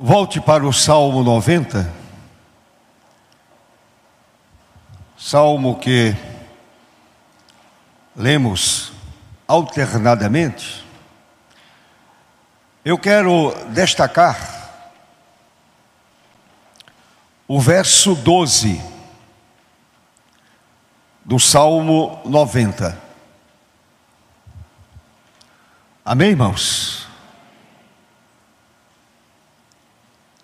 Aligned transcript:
Volte 0.00 0.40
para 0.40 0.64
o 0.64 0.72
Salmo 0.72 1.24
90. 1.24 1.92
Salmo 5.18 5.76
que 5.80 6.14
lemos 8.14 8.92
alternadamente. 9.48 10.86
Eu 12.84 12.96
quero 12.96 13.52
destacar 13.70 14.38
o 17.48 17.60
verso 17.60 18.14
12 18.14 18.80
do 21.24 21.40
Salmo 21.40 22.22
90. 22.24 22.96
Amém, 26.04 26.30
irmãos? 26.30 27.07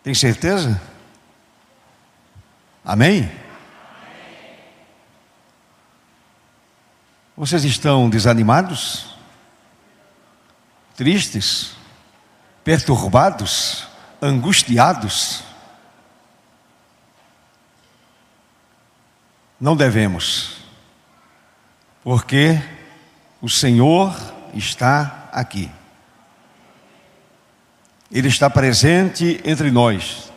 Tem 0.05 0.13
certeza? 0.13 0.79
Amém? 2.85 3.33
Vocês 7.35 7.65
estão 7.65 8.11
desanimados? 8.11 9.17
Tristes? 10.95 11.75
Perturbados? 12.63 13.89
Angustiados? 14.21 15.43
Não 19.59 19.75
devemos, 19.75 20.59
porque 22.03 22.61
o 23.41 23.49
Senhor 23.49 24.15
está 24.53 25.31
aqui. 25.33 25.71
Ele 28.15 28.29
está 28.29 28.49
presente 28.49 29.41
entre 29.45 29.73
nós. 29.73 30.33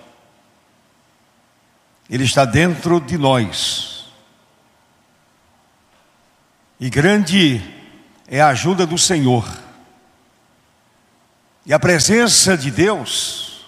Ele 2.09 2.23
está 2.23 2.43
dentro 2.43 2.99
de 2.99 3.19
nós. 3.19 4.07
E 6.79 6.89
grande 6.89 7.61
é 8.27 8.41
a 8.41 8.47
ajuda 8.47 8.83
do 8.87 8.97
Senhor. 8.97 9.47
E 11.67 11.71
a 11.71 11.77
presença 11.77 12.57
de 12.57 12.71
Deus 12.71 13.67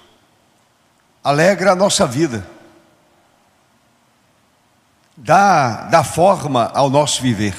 alegra 1.23 1.73
a 1.73 1.75
nossa 1.75 2.07
vida. 2.07 2.47
Dá, 5.15 5.83
dá 5.83 6.03
forma 6.03 6.71
ao 6.73 6.89
nosso 6.89 7.21
viver. 7.21 7.53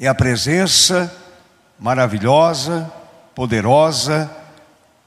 É 0.00 0.08
a 0.08 0.14
presença 0.14 1.14
maravilhosa, 1.78 2.90
poderosa, 3.34 4.38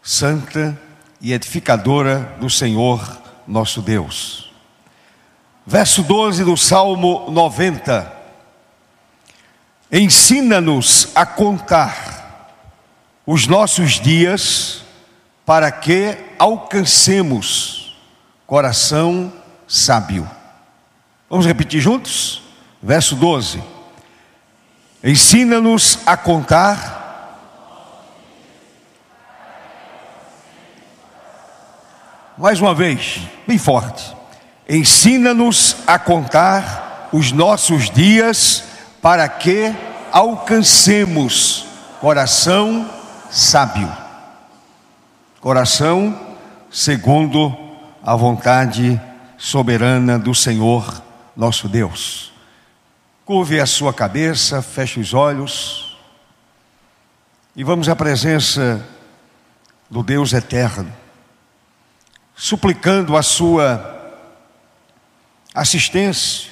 santa 0.01 0.79
e 1.19 1.33
edificadora 1.33 2.35
do 2.39 2.49
Senhor 2.49 3.21
nosso 3.47 3.81
Deus. 3.81 4.51
Verso 5.65 6.01
12 6.03 6.43
do 6.43 6.57
Salmo 6.57 7.29
90. 7.29 8.11
Ensina-nos 9.91 11.09
a 11.13 11.25
contar 11.25 12.55
os 13.25 13.45
nossos 13.45 13.99
dias 13.99 14.83
para 15.45 15.71
que 15.71 16.17
alcancemos 16.39 17.95
coração 18.47 19.31
sábio. 19.67 20.29
Vamos 21.29 21.45
repetir 21.45 21.79
juntos? 21.79 22.41
Verso 22.81 23.15
12. 23.15 23.61
Ensina-nos 25.03 25.99
a 26.05 26.17
contar 26.17 27.00
Mais 32.37 32.61
uma 32.61 32.73
vez, 32.73 33.21
bem 33.45 33.57
forte. 33.57 34.15
Ensina-nos 34.67 35.77
a 35.85 35.99
contar 35.99 37.09
os 37.11 37.31
nossos 37.31 37.89
dias 37.89 38.63
para 39.01 39.27
que 39.27 39.73
alcancemos 40.11 41.65
coração 41.99 42.89
sábio. 43.29 43.91
Coração 45.41 46.17
segundo 46.71 47.55
a 48.01 48.15
vontade 48.15 48.99
soberana 49.37 50.17
do 50.17 50.33
Senhor 50.33 51.03
nosso 51.35 51.67
Deus. 51.67 52.31
Curve 53.25 53.59
a 53.59 53.65
sua 53.65 53.93
cabeça, 53.93 54.61
feche 54.61 54.99
os 54.99 55.13
olhos 55.13 55.97
e 57.55 57.63
vamos 57.63 57.89
à 57.89 57.95
presença 57.95 58.85
do 59.89 60.01
Deus 60.01 60.31
eterno 60.31 61.00
suplicando 62.41 63.15
a 63.15 63.21
sua 63.21 64.17
assistência, 65.53 66.49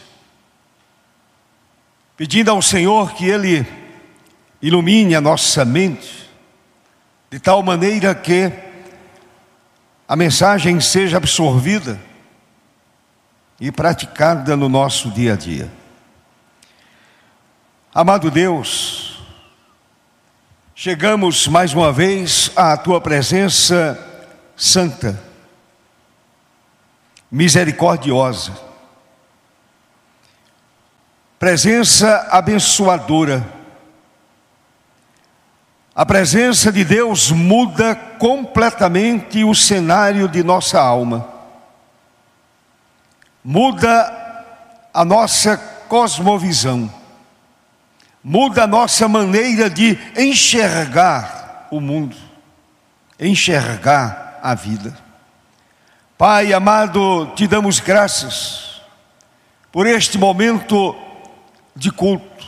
pedindo 2.16 2.52
ao 2.52 2.62
Senhor 2.62 3.14
que 3.14 3.26
Ele 3.26 3.66
ilumine 4.62 5.16
a 5.16 5.22
nossa 5.22 5.66
mente, 5.66 6.30
de 7.32 7.40
tal 7.40 7.64
maneira 7.64 8.14
que 8.14 8.54
a 10.08 10.16
mensagem 10.16 10.80
seja 10.80 11.18
absorvida 11.18 12.00
e 13.60 13.72
praticada 13.72 14.56
no 14.56 14.70
nosso 14.70 15.10
dia 15.10 15.34
a 15.34 15.36
dia. 15.36 15.72
Amado 17.92 18.30
Deus, 18.30 19.24
chegamos 20.76 21.48
mais 21.48 21.74
uma 21.74 21.92
vez 21.92 22.52
à 22.56 22.78
tua 22.78 23.02
presença 23.02 23.98
santa 24.56 25.29
misericordiosa, 27.32 28.54
presença 31.38 32.28
abençoadora. 32.32 33.46
A 35.94 36.06
presença 36.06 36.72
de 36.72 36.84
Deus 36.84 37.32
muda 37.32 37.94
completamente 37.94 39.44
o 39.44 39.54
cenário 39.54 40.28
de 40.28 40.44
nossa 40.44 40.80
alma, 40.80 41.28
muda 43.44 44.16
a 44.94 45.04
nossa 45.04 45.58
cosmovisão, 45.88 46.90
muda 48.24 48.64
a 48.64 48.68
nossa 48.68 49.08
maneira 49.08 49.70
de 49.70 49.98
enxergar 50.18 51.68
o 51.70 51.80
mundo, 51.82 52.16
enxergar 53.20 54.40
a 54.42 54.56
vida. 54.56 55.09
Pai 56.20 56.52
amado, 56.52 57.32
te 57.34 57.48
damos 57.48 57.80
graças 57.80 58.82
por 59.72 59.88
este 59.88 60.18
momento 60.18 60.94
de 61.74 61.90
culto, 61.90 62.46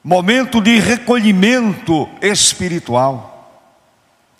momento 0.00 0.60
de 0.60 0.78
recolhimento 0.78 2.08
espiritual. 2.22 3.50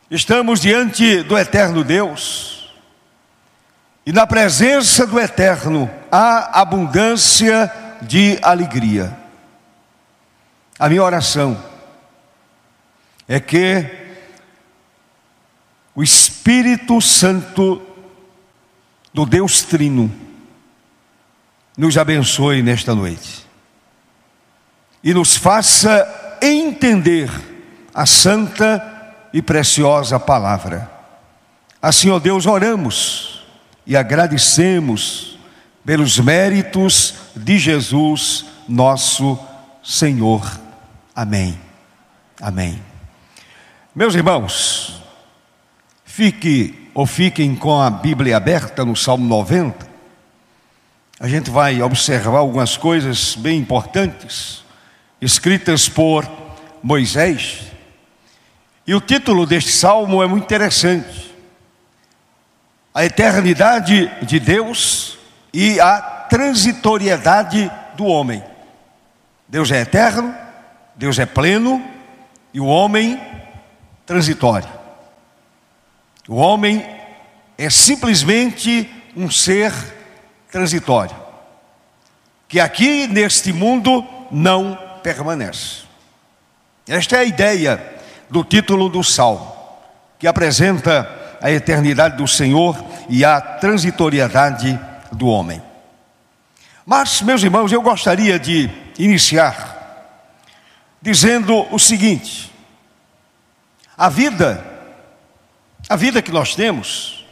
Estamos 0.08 0.60
diante 0.60 1.24
do 1.24 1.36
eterno 1.36 1.82
Deus, 1.82 2.72
e 4.06 4.12
na 4.12 4.24
presença 4.24 5.04
do 5.04 5.18
eterno 5.18 5.90
há 6.12 6.60
abundância 6.60 7.72
de 8.02 8.38
alegria. 8.40 9.18
A 10.78 10.88
minha 10.88 11.02
oração 11.02 11.60
é 13.26 13.40
que 13.40 14.05
o 15.96 16.02
Espírito 16.02 17.00
Santo 17.00 17.80
do 19.14 19.24
Deus 19.24 19.62
Trino 19.62 20.12
nos 21.74 21.96
abençoe 21.96 22.62
nesta 22.62 22.94
noite 22.94 23.46
e 25.02 25.14
nos 25.14 25.36
faça 25.36 26.38
entender 26.42 27.30
a 27.94 28.04
santa 28.04 29.16
e 29.32 29.40
preciosa 29.40 30.20
palavra. 30.20 30.90
Assim, 31.80 32.10
ó 32.10 32.18
Deus, 32.18 32.44
oramos 32.44 33.46
e 33.86 33.96
agradecemos 33.96 35.38
pelos 35.82 36.18
méritos 36.18 37.14
de 37.34 37.58
Jesus, 37.58 38.44
nosso 38.68 39.38
Senhor. 39.82 40.60
Amém. 41.14 41.58
Amém. 42.38 42.82
Meus 43.94 44.14
irmãos, 44.14 45.05
Fique 46.16 46.88
ou 46.94 47.04
fiquem 47.04 47.54
com 47.54 47.78
a 47.78 47.90
Bíblia 47.90 48.38
aberta 48.38 48.86
no 48.86 48.96
Salmo 48.96 49.28
90. 49.28 49.86
A 51.20 51.28
gente 51.28 51.50
vai 51.50 51.82
observar 51.82 52.38
algumas 52.38 52.74
coisas 52.74 53.34
bem 53.34 53.58
importantes, 53.58 54.64
escritas 55.20 55.90
por 55.90 56.26
Moisés. 56.82 57.64
E 58.86 58.94
o 58.94 59.00
título 59.02 59.44
deste 59.44 59.70
salmo 59.72 60.22
é 60.22 60.26
muito 60.26 60.44
interessante: 60.44 61.34
A 62.94 63.04
eternidade 63.04 64.10
de 64.22 64.40
Deus 64.40 65.18
e 65.52 65.78
a 65.78 66.00
transitoriedade 66.00 67.70
do 67.94 68.06
homem. 68.06 68.42
Deus 69.46 69.70
é 69.70 69.82
eterno, 69.82 70.34
Deus 70.94 71.18
é 71.18 71.26
pleno 71.26 71.86
e 72.54 72.58
o 72.58 72.64
homem 72.64 73.20
transitório. 74.06 74.75
O 76.28 76.36
homem 76.36 76.84
é 77.56 77.70
simplesmente 77.70 78.90
um 79.16 79.30
ser 79.30 79.72
transitório, 80.50 81.16
que 82.48 82.60
aqui 82.60 83.06
neste 83.06 83.52
mundo 83.52 84.04
não 84.30 84.78
permanece. 85.02 85.82
Esta 86.86 87.16
é 87.16 87.18
a 87.20 87.24
ideia 87.24 87.94
do 88.28 88.44
título 88.44 88.88
do 88.88 89.02
Salmo, 89.02 89.54
que 90.18 90.26
apresenta 90.26 91.08
a 91.40 91.50
eternidade 91.50 92.16
do 92.16 92.26
Senhor 92.26 92.76
e 93.08 93.24
a 93.24 93.40
transitoriedade 93.40 94.78
do 95.12 95.26
homem. 95.26 95.62
Mas, 96.84 97.22
meus 97.22 97.42
irmãos, 97.42 97.72
eu 97.72 97.82
gostaria 97.82 98.38
de 98.38 98.70
iniciar 98.98 99.76
dizendo 101.00 101.66
o 101.72 101.78
seguinte: 101.78 102.52
a 103.96 104.08
vida, 104.08 104.64
a 105.88 105.96
vida 105.96 106.20
que 106.20 106.32
nós 106.32 106.54
temos, 106.54 107.24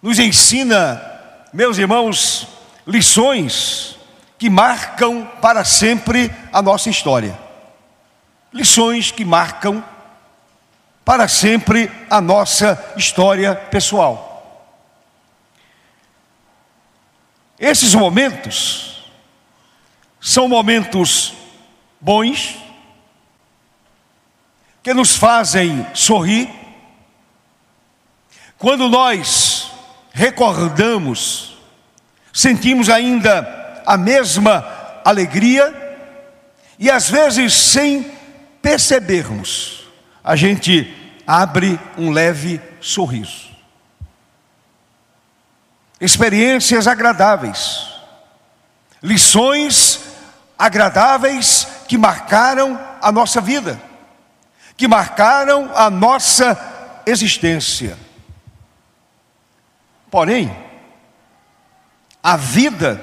nos 0.00 0.18
ensina, 0.18 1.00
meus 1.52 1.78
irmãos, 1.78 2.46
lições 2.86 3.96
que 4.38 4.48
marcam 4.48 5.26
para 5.42 5.64
sempre 5.64 6.34
a 6.52 6.62
nossa 6.62 6.88
história. 6.88 7.38
Lições 8.52 9.10
que 9.10 9.24
marcam 9.24 9.84
para 11.04 11.28
sempre 11.28 11.90
a 12.08 12.20
nossa 12.20 12.92
história 12.96 13.54
pessoal. 13.54 14.28
Esses 17.58 17.94
momentos 17.94 19.04
são 20.18 20.48
momentos 20.48 21.34
bons, 22.00 22.56
que 24.82 24.94
nos 24.94 25.14
fazem 25.14 25.86
sorrir. 25.94 26.59
Quando 28.60 28.90
nós 28.90 29.72
recordamos, 30.12 31.56
sentimos 32.30 32.90
ainda 32.90 33.82
a 33.86 33.96
mesma 33.96 34.62
alegria 35.02 35.74
e 36.78 36.90
às 36.90 37.08
vezes 37.08 37.54
sem 37.54 38.12
percebermos, 38.60 39.88
a 40.22 40.36
gente 40.36 40.94
abre 41.26 41.80
um 41.96 42.10
leve 42.10 42.60
sorriso. 42.82 43.48
Experiências 45.98 46.86
agradáveis, 46.86 47.94
lições 49.02 50.00
agradáveis 50.58 51.66
que 51.88 51.96
marcaram 51.96 52.78
a 53.00 53.10
nossa 53.10 53.40
vida, 53.40 53.80
que 54.76 54.86
marcaram 54.86 55.70
a 55.74 55.88
nossa 55.88 57.02
existência. 57.06 58.09
Porém, 60.10 60.54
a 62.22 62.36
vida 62.36 63.00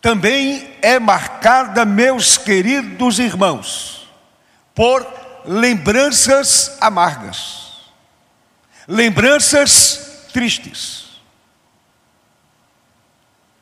também 0.00 0.76
é 0.80 0.98
marcada, 0.98 1.84
meus 1.84 2.38
queridos 2.38 3.18
irmãos, 3.18 4.08
por 4.74 5.06
lembranças 5.44 6.78
amargas, 6.80 7.90
lembranças 8.88 10.28
tristes, 10.32 11.20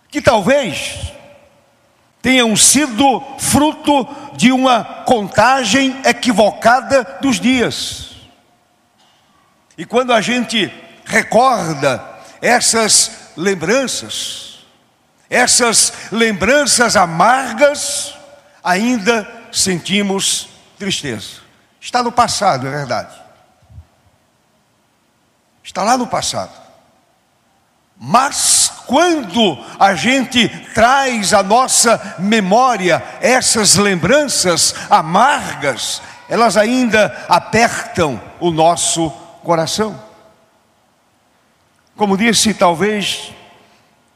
que 0.08 0.22
talvez 0.22 1.12
tenham 2.22 2.54
sido 2.56 3.20
fruto 3.38 4.06
de 4.36 4.52
uma 4.52 4.84
contagem 5.04 6.00
equivocada 6.04 7.18
dos 7.20 7.40
dias. 7.40 8.16
E 9.76 9.84
quando 9.84 10.12
a 10.12 10.20
gente 10.20 10.72
recorda 11.04 12.17
essas 12.40 13.32
lembranças, 13.36 14.58
essas 15.28 15.92
lembranças 16.10 16.96
amargas, 16.96 18.14
ainda 18.62 19.28
sentimos 19.52 20.48
tristeza. 20.78 21.40
Está 21.80 22.02
no 22.02 22.12
passado, 22.12 22.66
é 22.66 22.70
verdade. 22.70 23.14
Está 25.62 25.82
lá 25.82 25.96
no 25.96 26.06
passado. 26.06 26.52
Mas 28.00 28.72
quando 28.86 29.58
a 29.78 29.94
gente 29.94 30.48
traz 30.72 31.34
à 31.34 31.42
nossa 31.42 32.16
memória 32.18 33.02
essas 33.20 33.74
lembranças 33.74 34.74
amargas, 34.88 36.00
elas 36.28 36.56
ainda 36.56 37.26
apertam 37.28 38.20
o 38.38 38.50
nosso 38.50 39.10
coração. 39.42 40.07
Como 41.98 42.16
disse, 42.16 42.54
talvez 42.54 43.34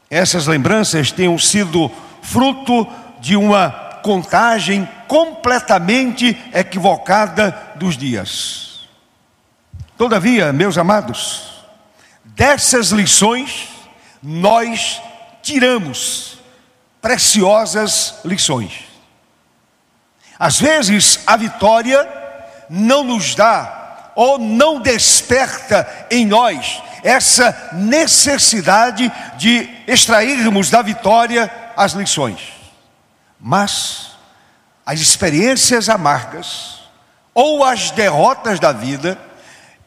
essas 0.09 0.47
lembranças 0.47 1.11
tenham 1.11 1.37
sido 1.37 1.91
fruto 2.21 2.87
de 3.19 3.35
uma 3.35 3.71
contagem 4.01 4.87
completamente 5.05 6.41
equivocada 6.53 7.73
dos 7.75 7.97
dias. 7.97 8.87
Todavia, 9.97 10.53
meus 10.53 10.77
amados, 10.77 11.65
dessas 12.23 12.91
lições 12.91 13.67
nós 14.23 15.01
tiramos 15.41 16.37
preciosas 17.01 18.15
lições. 18.23 18.85
Às 20.39 20.57
vezes 20.57 21.19
a 21.27 21.35
vitória 21.35 22.07
não 22.69 23.03
nos 23.03 23.35
dá 23.35 24.13
ou 24.15 24.39
não 24.39 24.79
desperta 24.79 26.07
em 26.09 26.25
nós 26.25 26.81
essa 27.03 27.71
necessidade 27.73 29.11
de 29.37 29.69
extrairmos 29.85 30.69
da 30.69 30.81
vitória 30.81 31.51
as 31.75 31.93
lições. 31.93 32.53
Mas 33.39 34.11
as 34.85 34.99
experiências 34.99 35.89
amargas 35.89 36.81
ou 37.33 37.63
as 37.63 37.91
derrotas 37.91 38.59
da 38.59 38.71
vida, 38.71 39.19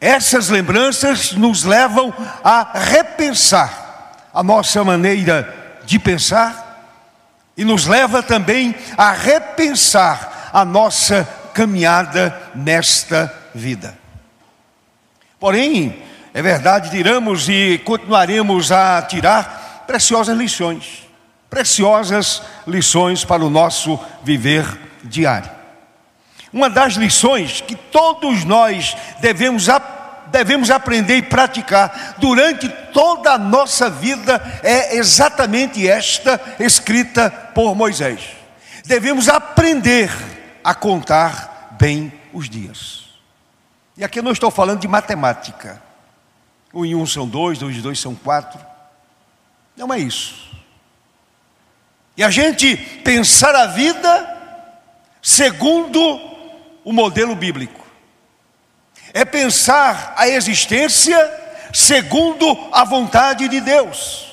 essas 0.00 0.48
lembranças 0.48 1.32
nos 1.32 1.64
levam 1.64 2.12
a 2.44 2.68
repensar 2.74 4.28
a 4.34 4.42
nossa 4.42 4.84
maneira 4.84 5.80
de 5.84 5.98
pensar 5.98 6.66
e 7.56 7.64
nos 7.64 7.86
leva 7.86 8.22
também 8.22 8.74
a 8.98 9.12
repensar 9.12 10.50
a 10.52 10.64
nossa 10.64 11.26
caminhada 11.54 12.50
nesta 12.54 13.32
vida. 13.54 13.96
Porém, 15.40 16.05
é 16.36 16.42
verdade, 16.42 16.90
tiramos 16.90 17.48
e 17.48 17.80
continuaremos 17.82 18.70
a 18.70 19.00
tirar 19.00 19.84
preciosas 19.86 20.36
lições, 20.36 21.08
preciosas 21.48 22.42
lições 22.66 23.24
para 23.24 23.42
o 23.42 23.48
nosso 23.48 23.98
viver 24.22 24.66
diário. 25.02 25.50
Uma 26.52 26.68
das 26.68 26.92
lições 26.92 27.62
que 27.62 27.74
todos 27.74 28.44
nós 28.44 28.94
devemos 29.18 29.66
devemos 30.26 30.70
aprender 30.70 31.16
e 31.16 31.22
praticar 31.22 32.16
durante 32.18 32.68
toda 32.92 33.32
a 33.32 33.38
nossa 33.38 33.88
vida 33.88 34.60
é 34.62 34.94
exatamente 34.96 35.88
esta 35.88 36.38
escrita 36.60 37.30
por 37.54 37.74
Moisés. 37.74 38.20
Devemos 38.84 39.30
aprender 39.30 40.10
a 40.62 40.74
contar 40.74 41.76
bem 41.80 42.12
os 42.30 42.46
dias. 42.46 43.06
E 43.96 44.04
aqui 44.04 44.18
eu 44.18 44.22
não 44.22 44.32
estou 44.32 44.50
falando 44.50 44.80
de 44.80 44.88
matemática. 44.88 45.85
Um 46.76 46.84
em 46.84 46.94
um 46.94 47.06
são 47.06 47.26
dois, 47.26 47.58
dois 47.58 47.74
e 47.74 47.80
dois 47.80 47.98
são 47.98 48.14
quatro. 48.14 48.60
Não 49.74 49.90
é 49.94 49.98
isso. 49.98 50.34
E 52.14 52.22
a 52.22 52.28
gente 52.28 52.76
pensar 53.02 53.54
a 53.54 53.66
vida 53.66 54.36
segundo 55.22 55.98
o 56.84 56.92
modelo 56.92 57.34
bíblico 57.34 57.80
é 59.14 59.24
pensar 59.24 60.12
a 60.18 60.28
existência 60.28 61.16
segundo 61.72 62.68
a 62.70 62.84
vontade 62.84 63.48
de 63.48 63.58
Deus, 63.58 64.26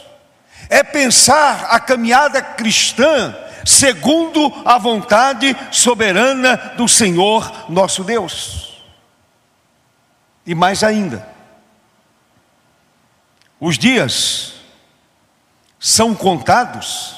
é 0.70 0.84
pensar 0.84 1.68
a 1.70 1.80
caminhada 1.80 2.42
cristã 2.42 3.34
segundo 3.66 4.52
a 4.66 4.78
vontade 4.78 5.56
soberana 5.72 6.58
do 6.76 6.90
Senhor 6.90 7.70
nosso 7.70 8.04
Deus. 8.04 8.84
E 10.46 10.54
mais 10.54 10.84
ainda, 10.84 11.33
os 13.64 13.78
dias 13.78 14.56
são 15.80 16.14
contados 16.14 17.16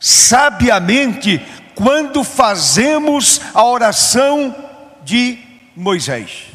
sabiamente 0.00 1.44
quando 1.74 2.24
fazemos 2.24 3.38
a 3.52 3.62
oração 3.62 4.56
de 5.02 5.38
Moisés. 5.76 6.46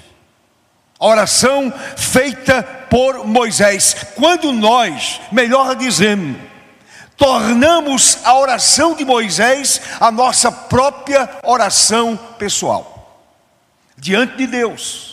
A 1.00 1.06
oração 1.06 1.72
feita 1.96 2.64
por 2.90 3.24
Moisés. 3.24 3.96
Quando 4.16 4.52
nós, 4.52 5.22
melhor 5.32 5.76
dizendo, 5.76 6.36
tornamos 7.16 8.18
a 8.24 8.36
oração 8.36 8.96
de 8.96 9.06
Moisés 9.06 9.80
a 10.00 10.10
nossa 10.10 10.52
própria 10.52 11.30
oração 11.44 12.18
pessoal, 12.40 13.24
diante 13.96 14.38
de 14.38 14.48
Deus. 14.48 15.09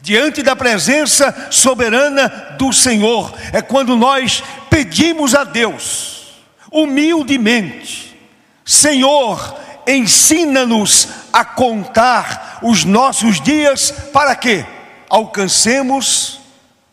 Diante 0.00 0.42
da 0.42 0.54
presença 0.54 1.48
soberana 1.50 2.28
do 2.58 2.72
Senhor. 2.72 3.34
É 3.52 3.60
quando 3.60 3.96
nós 3.96 4.42
pedimos 4.70 5.34
a 5.34 5.44
Deus, 5.44 6.40
humildemente: 6.70 8.18
Senhor, 8.64 9.56
ensina-nos 9.86 11.08
a 11.32 11.44
contar 11.44 12.58
os 12.62 12.84
nossos 12.84 13.40
dias 13.40 13.90
para 14.12 14.34
que 14.34 14.64
alcancemos 15.08 16.40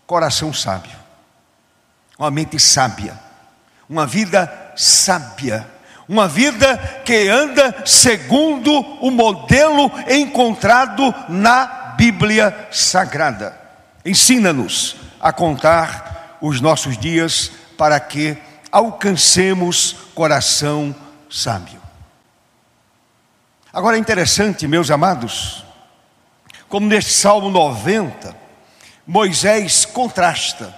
coração 0.06 0.54
sábio, 0.54 0.96
uma 2.18 2.32
mente 2.32 2.60
sábia, 2.60 3.20
uma 3.90 4.06
vida 4.06 4.72
sábia, 4.76 5.68
uma 6.08 6.28
vida 6.28 6.78
que 7.04 7.28
anda 7.28 7.84
segundo 7.86 8.80
o 9.02 9.10
modelo 9.10 9.92
encontrado 10.08 11.14
na 11.28 11.85
Bíblia 11.96 12.68
Sagrada. 12.72 13.60
Ensina-nos 14.06 14.98
a 15.20 15.34
contar 15.34 16.38
os 16.42 16.62
nossos 16.62 16.98
dias 16.98 17.52
para 17.78 18.00
que 18.00 18.38
alcancemos 18.72 19.96
coração 20.14 20.96
sábio. 21.30 21.82
Agora 23.74 23.98
é 23.98 24.00
interessante, 24.00 24.68
meus 24.68 24.92
amados, 24.92 25.66
como 26.70 26.88
neste 26.88 27.12
Salmo 27.12 27.50
90, 27.50 28.36
Moisés 29.06 29.86
contrasta 29.86 30.74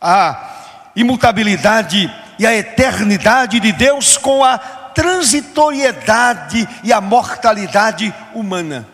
a 0.00 0.90
imutabilidade 0.94 2.12
e 2.38 2.46
a 2.46 2.54
eternidade 2.54 3.58
de 3.60 3.72
Deus 3.72 4.16
com 4.16 4.44
a 4.44 4.58
transitoriedade 4.58 6.68
e 6.82 6.92
a 6.92 7.00
mortalidade 7.00 8.14
humana. 8.34 8.86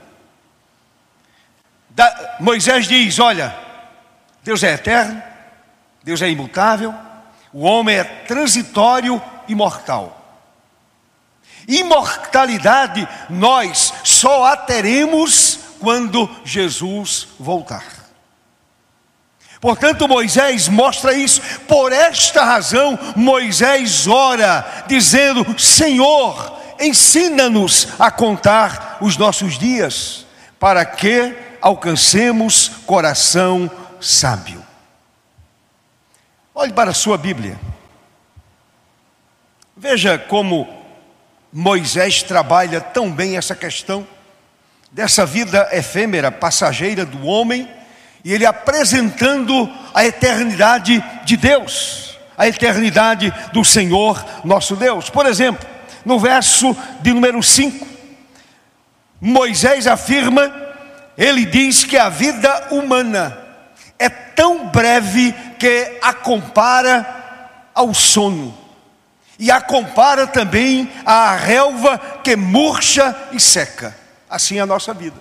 Da, 1.95 2.37
Moisés 2.41 2.87
diz: 2.87 3.19
Olha, 3.19 3.57
Deus 4.43 4.63
é 4.63 4.73
eterno, 4.75 5.23
Deus 6.03 6.21
é 6.21 6.29
imutável, 6.29 6.93
o 7.53 7.63
homem 7.63 7.97
é 7.97 8.05
transitório 8.05 9.23
e 9.47 9.55
mortal. 9.55 10.21
Imortalidade 11.67 13.09
nós 13.31 13.95
só 14.03 14.45
a 14.45 14.57
teremos 14.57 15.61
quando 15.81 16.29
Jesus 16.45 17.29
voltar. 17.39 17.85
Portanto, 19.61 20.07
Moisés 20.07 20.69
mostra 20.69 21.15
isso. 21.15 21.41
Por 21.67 21.91
esta 21.91 22.45
razão, 22.45 22.99
Moisés 23.17 24.07
ora, 24.07 24.85
dizendo: 24.87 25.59
Senhor, 25.59 26.61
ensina-nos 26.79 27.89
a 27.99 28.11
contar 28.11 28.99
os 29.01 29.17
nossos 29.17 29.59
dias, 29.59 30.27
para 30.59 30.85
que 30.85 31.44
alcancemos 31.65 32.69
coração 32.85 33.71
sábio. 33.99 34.63
Olhe 36.55 36.75
para 36.75 36.91
a 36.91 36.95
sua 36.95 37.17
Bíblia. 37.17 37.59
Veja 39.75 40.19
como 40.19 40.69
Moisés 41.51 42.23
trabalha 42.23 42.83
tão 42.83 43.11
bem 43.11 43.39
essa 43.39 43.57
questão 43.57 44.07
dessa 44.93 45.25
vida 45.25 45.67
efêmera, 45.73 46.31
passageira 46.31 47.07
do 47.07 47.27
homem, 47.27 47.67
e 48.23 48.31
ele 48.31 48.45
apresentando 48.45 49.73
a 49.95 50.05
eternidade 50.05 51.03
de 51.25 51.35
Deus, 51.35 52.19
a 52.37 52.47
eternidade 52.47 53.33
do 53.55 53.65
Senhor 53.65 54.23
nosso 54.45 54.77
Deus. 54.77 55.09
Por 55.09 55.25
exemplo, 55.25 55.67
no 56.05 56.19
verso 56.21 56.77
de 57.01 57.15
número 57.15 57.43
5, 57.43 57.89
Moisés 59.19 59.87
afirma, 59.87 60.64
ele 61.17 61.45
diz 61.45 61.85
que 61.85 61.97
a 61.97 62.09
vida 62.09 62.69
humana 62.71 63.37
é 63.99 64.09
tão 64.09 64.69
breve 64.69 65.33
que 65.59 65.99
a 66.03 66.13
compara 66.13 67.07
ao 67.75 67.93
sono 67.95 68.65
e 69.39 69.51
a 69.51 69.61
compara 69.61 70.27
também 70.27 70.91
à 71.05 71.35
relva 71.35 71.99
que 72.23 72.37
murcha 72.37 73.15
e 73.33 73.41
seca. 73.41 73.95
Assim 74.31 74.59
é 74.59 74.61
a 74.61 74.67
nossa 74.67 74.95
vida. 74.95 75.17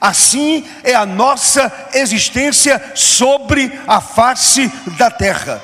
Assim 0.00 0.66
é 0.82 0.94
a 0.94 1.04
nossa 1.04 1.70
existência 1.92 2.92
sobre 2.94 3.78
a 3.86 4.00
face 4.00 4.68
da 4.98 5.10
terra. 5.10 5.60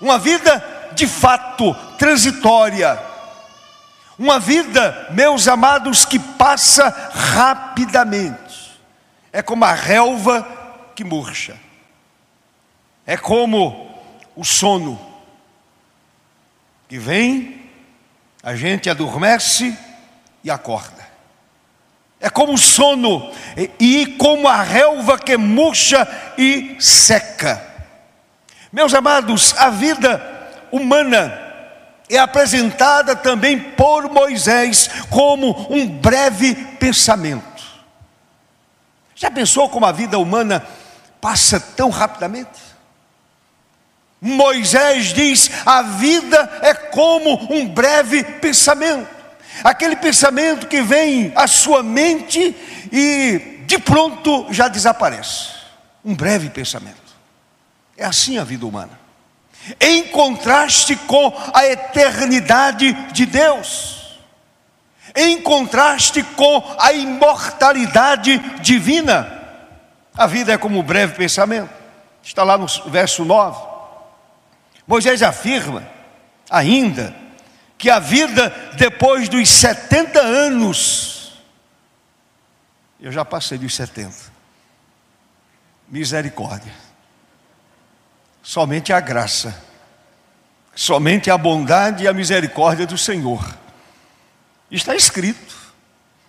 Uma 0.00 0.18
vida 0.18 0.62
de 0.92 1.06
fato 1.06 1.74
transitória. 1.98 2.98
Uma 4.18 4.38
vida, 4.38 5.08
meus 5.10 5.48
amados, 5.48 6.04
que 6.04 6.18
passa 6.18 7.10
rapidamente. 7.12 8.43
É 9.34 9.42
como 9.42 9.64
a 9.64 9.72
relva 9.72 10.46
que 10.94 11.02
murcha. 11.02 11.56
É 13.04 13.16
como 13.16 13.92
o 14.36 14.44
sono 14.44 14.96
que 16.88 17.00
vem, 17.00 17.68
a 18.44 18.54
gente 18.54 18.88
adormece 18.88 19.76
e 20.44 20.52
acorda. 20.52 21.04
É 22.20 22.30
como 22.30 22.52
o 22.52 22.58
sono 22.58 23.32
e 23.80 24.14
como 24.18 24.46
a 24.46 24.62
relva 24.62 25.18
que 25.18 25.36
murcha 25.36 26.06
e 26.38 26.76
seca. 26.78 27.60
Meus 28.72 28.94
amados, 28.94 29.52
a 29.58 29.68
vida 29.68 30.68
humana 30.70 31.40
é 32.08 32.18
apresentada 32.18 33.16
também 33.16 33.58
por 33.58 34.08
Moisés 34.08 34.88
como 35.10 35.66
um 35.74 35.88
breve 35.88 36.54
pensamento. 36.78 37.53
Já 39.14 39.30
pensou 39.30 39.68
como 39.68 39.86
a 39.86 39.92
vida 39.92 40.18
humana 40.18 40.66
passa 41.20 41.60
tão 41.60 41.90
rapidamente? 41.90 42.60
Moisés 44.20 45.12
diz: 45.12 45.50
a 45.66 45.82
vida 45.82 46.58
é 46.62 46.74
como 46.74 47.52
um 47.52 47.68
breve 47.68 48.24
pensamento, 48.24 49.08
aquele 49.62 49.96
pensamento 49.96 50.66
que 50.66 50.80
vem 50.80 51.32
à 51.36 51.46
sua 51.46 51.82
mente 51.82 52.56
e 52.90 53.62
de 53.66 53.78
pronto 53.78 54.46
já 54.50 54.68
desaparece. 54.68 55.50
Um 56.04 56.14
breve 56.14 56.50
pensamento. 56.50 57.04
É 57.96 58.04
assim 58.04 58.38
a 58.38 58.44
vida 58.44 58.66
humana. 58.66 58.98
Em 59.80 60.08
contraste 60.08 60.96
com 60.96 61.32
a 61.54 61.66
eternidade 61.66 62.92
de 63.12 63.24
Deus, 63.24 63.93
em 65.14 65.40
contraste 65.40 66.22
com 66.22 66.76
a 66.78 66.92
imortalidade 66.92 68.38
divina, 68.60 69.42
a 70.16 70.26
vida 70.26 70.52
é 70.52 70.58
como 70.58 70.78
um 70.78 70.82
breve 70.82 71.14
pensamento. 71.14 71.70
Está 72.22 72.42
lá 72.42 72.56
no 72.56 72.66
verso 72.90 73.24
9. 73.24 73.60
Moisés 74.86 75.22
afirma 75.22 75.86
ainda 76.50 77.14
que 77.76 77.90
a 77.90 77.98
vida 77.98 78.50
depois 78.76 79.28
dos 79.28 79.48
70 79.48 80.20
anos, 80.20 81.42
eu 83.00 83.12
já 83.12 83.24
passei 83.24 83.58
dos 83.58 83.74
70, 83.74 84.14
misericórdia, 85.88 86.72
somente 88.42 88.92
a 88.92 89.00
graça, 89.00 89.62
somente 90.74 91.30
a 91.30 91.36
bondade 91.36 92.04
e 92.04 92.08
a 92.08 92.12
misericórdia 92.12 92.86
do 92.86 92.96
Senhor, 92.96 93.44
está 94.76 94.94
escrito, 94.94 95.54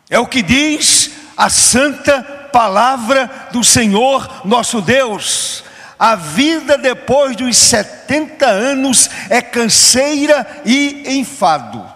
é 0.09 0.19
o 0.19 0.27
que 0.27 0.41
diz 0.41 1.11
a 1.35 1.49
santa 1.49 2.21
palavra 2.51 3.49
do 3.51 3.63
Senhor 3.63 4.45
nosso 4.45 4.81
Deus 4.81 5.63
a 5.97 6.15
vida 6.15 6.77
depois 6.77 7.35
dos 7.35 7.57
70 7.57 8.45
anos 8.45 9.09
é 9.29 9.41
canseira 9.41 10.61
e 10.65 11.17
enfado. 11.17 11.94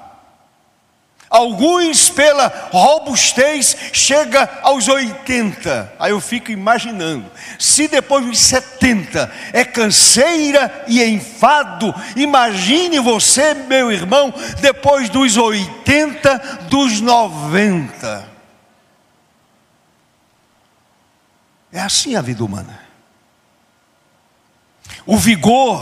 Alguns, 1.30 2.10
pela 2.10 2.70
robustez, 2.72 3.76
chega 3.94 4.60
aos 4.64 4.88
80. 4.88 5.94
Aí 6.00 6.12
eu 6.12 6.20
fico 6.20 6.52
imaginando, 6.52 7.30
se 7.60 7.88
depois 7.88 8.26
dos 8.26 8.40
70 8.40 9.32
é 9.54 9.64
canseira 9.64 10.86
e 10.88 11.04
enfado, 11.04 11.94
imagine 12.16 13.00
você, 13.00 13.54
meu 13.54 13.92
irmão, 13.92 14.34
depois 14.60 15.10
dos 15.10 15.38
80, 15.38 16.38
dos 16.70 17.00
90. 17.00 18.28
É 21.72 21.80
assim 21.80 22.16
a 22.16 22.22
vida 22.22 22.44
humana 22.44 22.90
o 25.10 25.18
vigor 25.18 25.82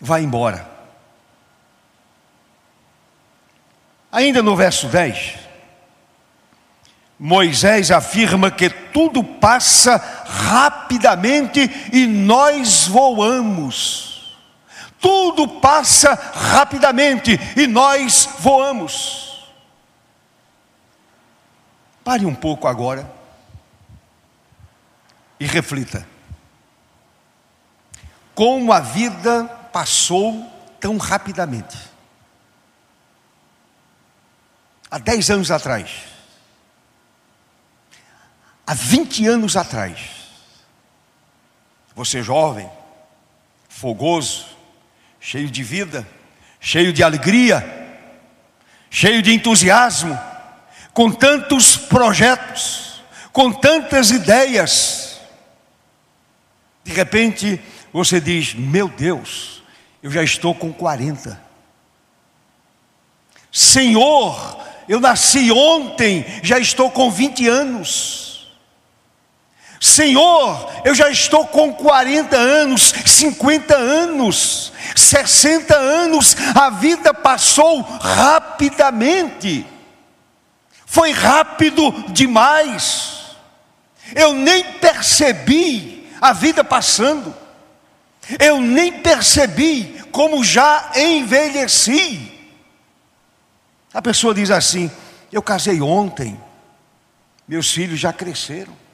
vai 0.00 0.22
embora. 0.22 0.75
Ainda 4.16 4.42
no 4.42 4.56
verso 4.56 4.88
10, 4.88 5.34
Moisés 7.18 7.90
afirma 7.90 8.50
que 8.50 8.70
tudo 8.70 9.22
passa 9.22 9.98
rapidamente 10.24 11.60
e 11.92 12.06
nós 12.06 12.86
voamos. 12.86 14.34
Tudo 14.98 15.46
passa 15.60 16.14
rapidamente 16.14 17.38
e 17.54 17.66
nós 17.66 18.26
voamos. 18.38 19.46
Pare 22.02 22.24
um 22.24 22.34
pouco 22.34 22.66
agora 22.66 23.06
e 25.38 25.44
reflita. 25.44 26.08
Como 28.34 28.72
a 28.72 28.80
vida 28.80 29.44
passou 29.70 30.50
tão 30.80 30.96
rapidamente. 30.96 31.95
Há 34.90 34.98
10 34.98 35.30
anos 35.30 35.50
atrás, 35.50 35.90
há 38.66 38.74
20 38.74 39.26
anos 39.26 39.56
atrás, 39.56 39.98
você 41.94 42.22
jovem, 42.22 42.70
fogoso, 43.68 44.46
cheio 45.18 45.50
de 45.50 45.62
vida, 45.62 46.06
cheio 46.60 46.92
de 46.92 47.02
alegria, 47.02 47.64
cheio 48.90 49.22
de 49.22 49.32
entusiasmo, 49.32 50.18
com 50.92 51.10
tantos 51.10 51.76
projetos, 51.76 53.02
com 53.32 53.52
tantas 53.52 54.10
ideias. 54.10 55.20
De 56.84 56.92
repente, 56.92 57.60
você 57.92 58.20
diz: 58.20 58.54
Meu 58.54 58.88
Deus, 58.88 59.62
eu 60.02 60.10
já 60.10 60.22
estou 60.22 60.54
com 60.54 60.72
40. 60.72 61.44
Senhor, 63.50 64.64
eu 64.88 65.00
nasci 65.00 65.50
ontem, 65.50 66.24
já 66.42 66.58
estou 66.58 66.90
com 66.90 67.10
20 67.10 67.48
anos. 67.48 68.26
Senhor, 69.80 70.72
eu 70.84 70.94
já 70.94 71.10
estou 71.10 71.46
com 71.46 71.72
40 71.72 72.36
anos, 72.36 72.94
50 73.04 73.76
anos, 73.76 74.72
60 74.94 75.76
anos, 75.76 76.36
a 76.54 76.70
vida 76.70 77.12
passou 77.12 77.82
rapidamente, 77.82 79.66
foi 80.86 81.12
rápido 81.12 81.92
demais, 82.08 83.36
eu 84.14 84.32
nem 84.32 84.64
percebi 84.64 86.08
a 86.20 86.32
vida 86.32 86.64
passando, 86.64 87.34
eu 88.38 88.60
nem 88.60 88.92
percebi 88.92 90.02
como 90.10 90.42
já 90.42 90.92
envelheci. 90.96 92.35
A 93.96 94.02
pessoa 94.02 94.34
diz 94.34 94.50
assim: 94.50 94.90
Eu 95.32 95.42
casei 95.42 95.80
ontem, 95.80 96.38
meus 97.48 97.72
filhos 97.72 97.98
já 97.98 98.12
cresceram 98.12 98.86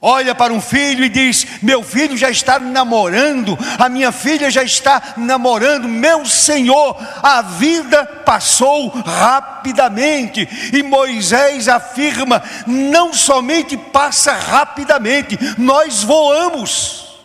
olha 0.00 0.34
para 0.34 0.52
um 0.52 0.60
filho 0.60 1.04
e 1.04 1.08
diz: 1.08 1.46
Meu 1.62 1.82
filho 1.82 2.16
já 2.16 2.30
está 2.30 2.58
namorando, 2.58 3.58
a 3.78 3.88
minha 3.88 4.10
filha 4.10 4.50
já 4.50 4.62
está 4.62 5.14
namorando, 5.16 5.86
meu 5.86 6.24
Senhor, 6.24 6.96
a 7.22 7.42
vida 7.42 8.06
passou 8.06 8.88
rapidamente. 8.88 10.48
E 10.72 10.82
Moisés 10.82 11.68
afirma: 11.68 12.42
não 12.66 13.12
somente 13.12 13.76
passa 13.76 14.32
rapidamente, 14.32 15.38
nós 15.58 16.02
voamos. 16.02 17.20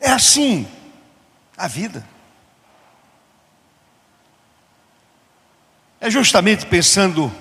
É 0.00 0.10
assim 0.10 0.66
a 1.56 1.66
vida. 1.68 2.04
É 6.00 6.10
justamente 6.10 6.66
pensando 6.66 7.32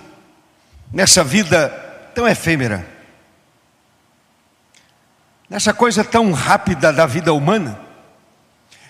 nessa 0.91 1.23
vida 1.23 1.69
tão 2.15 2.27
efêmera 2.27 2.97
nessa 5.49 5.73
coisa 5.73 6.03
tão 6.03 6.31
rápida 6.31 6.91
da 6.91 7.05
vida 7.05 7.33
humana, 7.33 7.79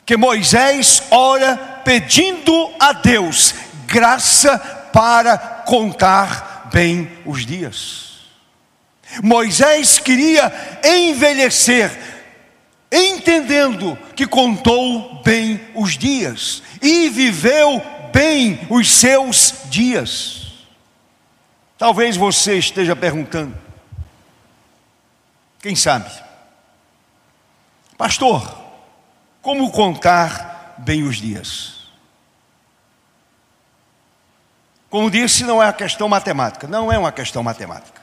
que 0.05 0.17
Moisés 0.17 1.03
ora 1.11 1.55
pedindo 1.83 2.71
a 2.79 2.93
Deus 2.93 3.53
graça 3.85 4.57
para 4.91 5.37
contar 5.37 6.69
bem 6.73 7.09
os 7.25 7.45
dias. 7.45 8.07
Moisés 9.23 9.99
queria 9.99 10.51
envelhecer, 10.83 11.91
entendendo 12.91 13.97
que 14.15 14.25
contou 14.25 15.21
bem 15.23 15.59
os 15.75 15.97
dias 15.97 16.63
e 16.81 17.09
viveu 17.09 17.81
bem 18.11 18.59
os 18.69 18.91
seus 18.91 19.53
dias. 19.65 20.53
Talvez 21.77 22.17
você 22.17 22.57
esteja 22.57 22.95
perguntando, 22.95 23.55
quem 25.59 25.75
sabe? 25.75 26.09
Pastor, 27.97 28.57
como 29.41 29.71
contar 29.71 30.75
bem 30.77 31.03
os 31.03 31.17
dias? 31.17 31.77
Como 34.89 35.11
disse, 35.11 35.43
não 35.43 35.61
é 35.61 35.65
uma 35.65 35.73
questão 35.73 36.07
matemática, 36.07 36.67
não 36.67 36.91
é 36.91 36.97
uma 36.97 37.11
questão 37.11 37.43
matemática. 37.43 38.01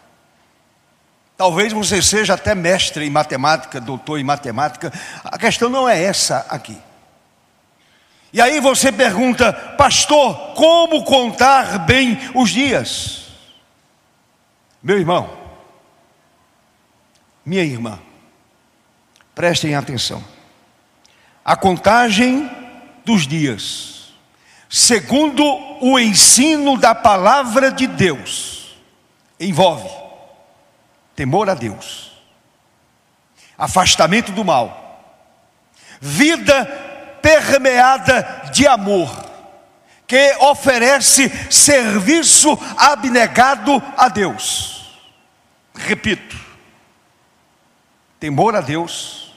Talvez 1.37 1.73
você 1.73 2.01
seja 2.01 2.35
até 2.35 2.55
mestre 2.55 3.05
em 3.05 3.11
matemática, 3.11 3.81
doutor 3.81 4.21
em 4.21 4.25
matemática, 4.25 4.93
a 5.25 5.37
questão 5.37 5.69
não 5.69 5.89
é 5.89 6.01
essa 6.01 6.47
aqui. 6.49 6.79
E 8.35 8.41
aí 8.41 8.61
você 8.61 8.93
pergunta, 8.93 9.51
pastor, 9.79 10.55
como 10.55 11.05
contar 11.05 11.79
bem 11.87 12.19
os 12.35 12.51
dias? 12.51 13.29
Meu 14.83 14.99
irmão, 14.99 15.39
minha 17.47 17.63
irmã, 17.63 17.99
Prestem 19.35 19.75
atenção. 19.75 20.25
A 21.45 21.57
contagem 21.57 22.49
dos 23.05 23.27
dias, 23.27 24.15
segundo 24.71 25.45
o 25.83 25.99
ensino 25.99 26.79
da 26.79 26.95
palavra 26.95 27.71
de 27.71 27.87
Deus, 27.87 28.77
envolve 29.39 29.91
temor 31.17 31.51
a 31.51 31.55
Deus, 31.55 32.13
afastamento 33.59 34.33
do 34.33 34.45
mal, 34.45 35.05
vida 36.01 36.94
permeada 37.25 38.51
de 38.53 38.67
amor, 38.67 39.11
que 40.07 40.37
oferece 40.41 41.33
serviço 41.51 42.59
abnegado 42.77 43.83
a 43.97 44.11
Deus. 44.11 44.95
Repito, 45.75 46.37
temor 48.21 48.55
a 48.55 48.61
Deus, 48.61 49.33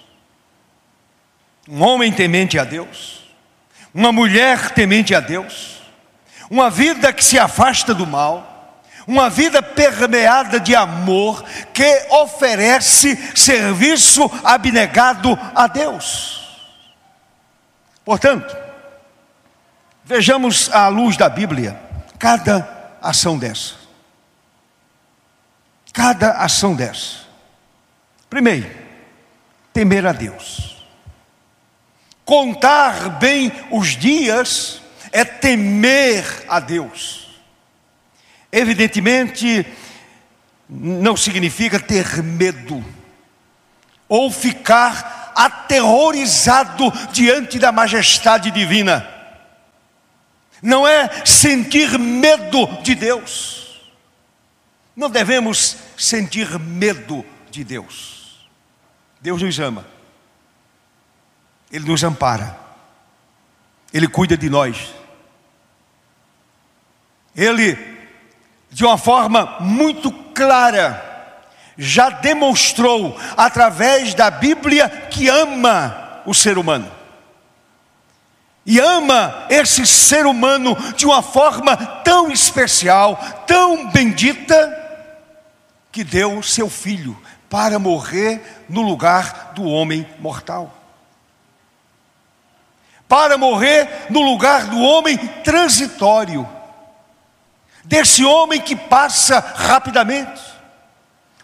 um 1.70 1.82
homem 1.82 2.12
temente 2.12 2.60
a 2.60 2.66
Deus, 2.66 3.24
uma 3.94 4.12
mulher 4.12 4.72
temente 4.72 5.16
a 5.16 5.22
Deus, 5.22 5.82
uma 6.50 6.70
vida 6.70 7.14
que 7.14 7.24
se 7.24 7.40
afasta 7.40 7.94
do 7.94 8.06
mal, 8.06 8.82
uma 9.08 9.30
vida 9.30 9.64
permeada 9.64 10.60
de 10.60 10.76
amor 10.76 11.42
que 11.74 12.06
oferece 12.10 13.16
serviço 13.34 14.30
abnegado 14.44 15.40
a 15.56 15.68
Deus. 15.68 16.47
Portanto, 18.08 18.56
vejamos 20.06 20.72
à 20.72 20.88
luz 20.88 21.18
da 21.18 21.28
Bíblia 21.28 21.78
cada 22.18 22.96
ação 23.02 23.38
dessa. 23.38 23.74
Cada 25.92 26.32
ação 26.38 26.74
dessa. 26.74 27.26
Primeiro, 28.30 28.74
temer 29.74 30.06
a 30.06 30.14
Deus. 30.14 30.86
Contar 32.24 33.10
bem 33.20 33.52
os 33.72 33.98
dias 33.98 34.82
é 35.12 35.26
temer 35.26 36.46
a 36.48 36.62
Deus. 36.62 37.28
Evidentemente, 38.50 39.68
não 40.70 41.18
significa 41.18 41.78
ter 41.78 42.24
medo 42.24 42.82
ou 44.08 44.32
ficar 44.32 45.17
aterrorizado 45.38 46.92
diante 47.12 47.60
da 47.60 47.72
majestade 47.72 48.50
divina. 48.50 49.08
Não 50.62 50.88
é 50.88 51.24
sentir 51.24 52.00
medo 52.00 52.66
de 52.82 52.96
Deus. 52.96 53.88
Não 54.96 55.12
devemos 55.12 55.78
sentir 55.96 56.58
medo 56.58 57.24
de 57.52 57.64
Deus. 57.64 58.48
Deus 59.22 59.44
nos 59.44 59.60
ama. 59.60 59.86
Ele 61.72 61.86
nos 61.86 62.04
ampara, 62.04 62.58
Ele 63.94 64.08
cuida 64.08 64.38
de 64.38 64.50
nós. 64.50 64.94
Ele, 67.36 67.76
de 68.72 68.84
uma 68.84 68.98
forma 68.98 69.58
muito 69.60 70.12
clara, 70.34 71.07
já 71.78 72.10
demonstrou 72.10 73.18
através 73.36 74.14
da 74.14 74.32
Bíblia 74.32 74.90
que 74.90 75.30
ama 75.30 76.22
o 76.26 76.34
ser 76.34 76.58
humano. 76.58 76.92
E 78.66 78.80
ama 78.80 79.46
esse 79.50 79.86
ser 79.86 80.26
humano 80.26 80.76
de 80.96 81.06
uma 81.06 81.22
forma 81.22 81.78
tão 82.04 82.32
especial, 82.32 83.16
tão 83.46 83.90
bendita, 83.90 84.76
que 85.92 86.04
deu 86.04 86.44
seu 86.44 86.70
filho 86.70 87.18
para 87.50 87.80
morrer 87.80 88.66
no 88.68 88.82
lugar 88.82 89.54
do 89.56 89.64
homem 89.64 90.06
mortal 90.20 90.78
para 93.08 93.38
morrer 93.38 94.08
no 94.10 94.22
lugar 94.22 94.66
do 94.66 94.80
homem 94.80 95.18
transitório, 95.44 96.48
desse 97.84 98.26
homem 98.26 98.60
que 98.60 98.76
passa 98.76 99.40
rapidamente, 99.40 100.42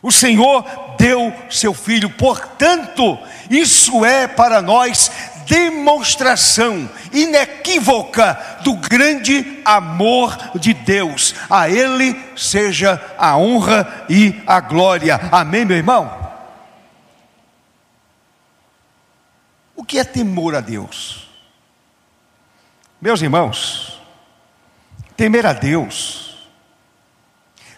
O 0.03 0.11
Senhor 0.11 0.65
deu 0.97 1.33
seu 1.49 1.73
filho, 1.73 2.09
portanto, 2.09 3.17
isso 3.49 4.03
é 4.03 4.27
para 4.27 4.61
nós 4.61 5.09
demonstração 5.47 6.89
inequívoca 7.13 8.59
do 8.65 8.75
grande 8.75 9.61
amor 9.63 10.37
de 10.55 10.73
Deus. 10.73 11.33
A 11.49 11.69
Ele 11.69 12.21
seja 12.35 13.01
a 13.17 13.37
honra 13.37 14.05
e 14.09 14.41
a 14.45 14.59
glória. 14.59 15.15
Amém, 15.31 15.63
meu 15.63 15.77
irmão? 15.77 16.21
O 19.73 19.85
que 19.85 19.99
é 19.99 20.03
temor 20.03 20.53
a 20.53 20.59
Deus? 20.59 21.29
Meus 23.01 23.21
irmãos, 23.21 24.01
temer 25.15 25.45
a 25.45 25.53
Deus 25.53 26.22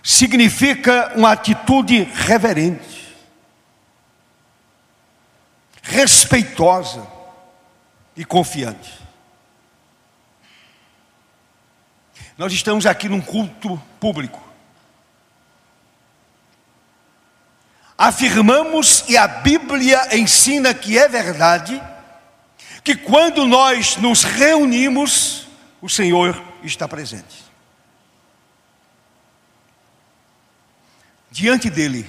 significa 0.05 1.13
uma 1.15 1.31
atitude 1.31 2.03
reverente, 2.03 3.15
respeitosa 5.81 7.07
e 8.15 8.23
confiante. 8.23 8.93
Nós 12.37 12.53
estamos 12.53 12.85
aqui 12.85 13.09
num 13.09 13.19
culto 13.19 13.81
público. 13.99 14.39
Afirmamos 17.97 19.05
e 19.09 19.17
a 19.17 19.27
Bíblia 19.27 20.15
ensina 20.15 20.71
que 20.71 20.99
é 20.99 21.07
verdade 21.07 21.81
que 22.83 22.95
quando 22.95 23.47
nós 23.47 23.97
nos 23.97 24.23
reunimos, 24.23 25.47
o 25.81 25.89
Senhor 25.89 26.39
está 26.61 26.87
presente. 26.87 27.44
Diante 31.35 31.69
dele, 31.69 32.07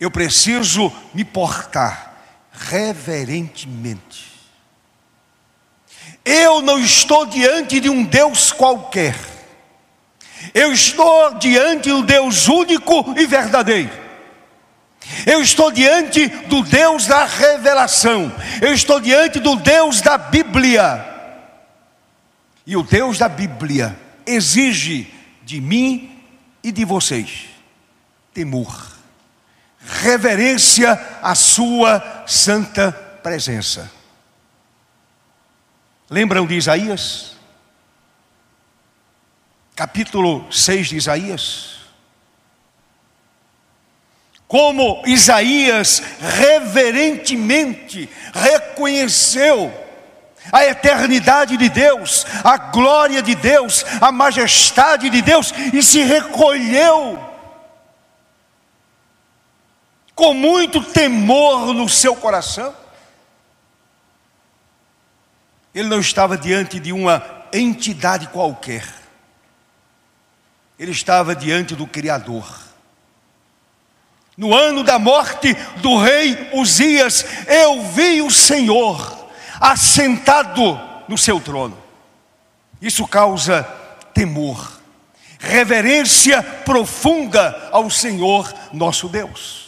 eu 0.00 0.10
preciso 0.10 0.92
me 1.14 1.24
portar 1.24 2.16
reverentemente. 2.50 4.32
Eu 6.24 6.60
não 6.60 6.80
estou 6.80 7.26
diante 7.26 7.78
de 7.78 7.88
um 7.88 8.02
Deus 8.02 8.50
qualquer. 8.50 9.14
Eu 10.52 10.72
estou 10.72 11.34
diante 11.34 11.90
do 11.90 12.02
Deus 12.02 12.48
único 12.48 13.14
e 13.16 13.24
verdadeiro. 13.24 13.92
Eu 15.24 15.40
estou 15.40 15.70
diante 15.70 16.26
do 16.26 16.64
Deus 16.64 17.06
da 17.06 17.26
revelação. 17.26 18.34
Eu 18.60 18.74
estou 18.74 18.98
diante 18.98 19.38
do 19.38 19.54
Deus 19.54 20.00
da 20.00 20.18
Bíblia. 20.18 21.06
E 22.66 22.76
o 22.76 22.82
Deus 22.82 23.16
da 23.16 23.28
Bíblia 23.28 23.96
exige 24.26 25.14
de 25.44 25.60
mim 25.60 26.20
e 26.64 26.72
de 26.72 26.84
vocês 26.84 27.53
temor, 28.34 28.92
reverência 29.78 30.92
à 31.22 31.34
Sua 31.34 32.24
santa 32.26 32.92
presença. 33.22 33.90
Lembram 36.10 36.46
de 36.46 36.54
Isaías? 36.54 37.36
Capítulo 39.74 40.52
6 40.52 40.88
de 40.88 40.96
Isaías 40.96 41.74
como 44.54 45.02
Isaías 45.04 46.00
reverentemente 46.20 48.08
reconheceu 48.32 49.72
a 50.52 50.64
eternidade 50.66 51.56
de 51.56 51.68
Deus, 51.68 52.24
a 52.44 52.56
glória 52.56 53.20
de 53.20 53.34
Deus, 53.34 53.84
a 54.00 54.12
majestade 54.12 55.10
de 55.10 55.20
Deus 55.22 55.52
e 55.72 55.82
se 55.82 56.02
recolheu 56.02 57.18
com 60.14 60.32
muito 60.32 60.82
temor 60.82 61.74
no 61.74 61.88
seu 61.88 62.14
coração. 62.14 62.74
Ele 65.74 65.88
não 65.88 65.98
estava 65.98 66.38
diante 66.38 66.78
de 66.78 66.92
uma 66.92 67.44
entidade 67.52 68.28
qualquer, 68.28 68.86
ele 70.78 70.92
estava 70.92 71.34
diante 71.34 71.74
do 71.74 71.86
Criador. 71.86 72.44
No 74.36 74.52
ano 74.52 74.82
da 74.82 74.98
morte 74.98 75.54
do 75.76 75.96
rei 75.96 76.50
Uzias, 76.52 77.24
eu 77.46 77.84
vi 77.84 78.20
o 78.20 78.30
Senhor 78.30 79.28
assentado 79.60 80.80
no 81.06 81.16
seu 81.16 81.40
trono. 81.40 81.80
Isso 82.82 83.06
causa 83.06 83.62
temor, 84.12 84.80
reverência 85.38 86.42
profunda 86.42 87.68
ao 87.70 87.88
Senhor 87.88 88.52
nosso 88.72 89.08
Deus. 89.08 89.63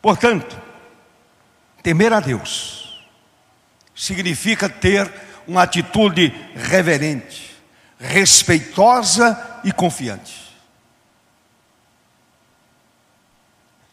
Portanto, 0.00 0.60
temer 1.82 2.12
a 2.12 2.20
Deus 2.20 3.04
significa 3.94 4.68
ter 4.68 5.12
uma 5.46 5.62
atitude 5.62 6.28
reverente, 6.54 7.56
respeitosa 7.98 9.60
e 9.64 9.72
confiante. 9.72 10.40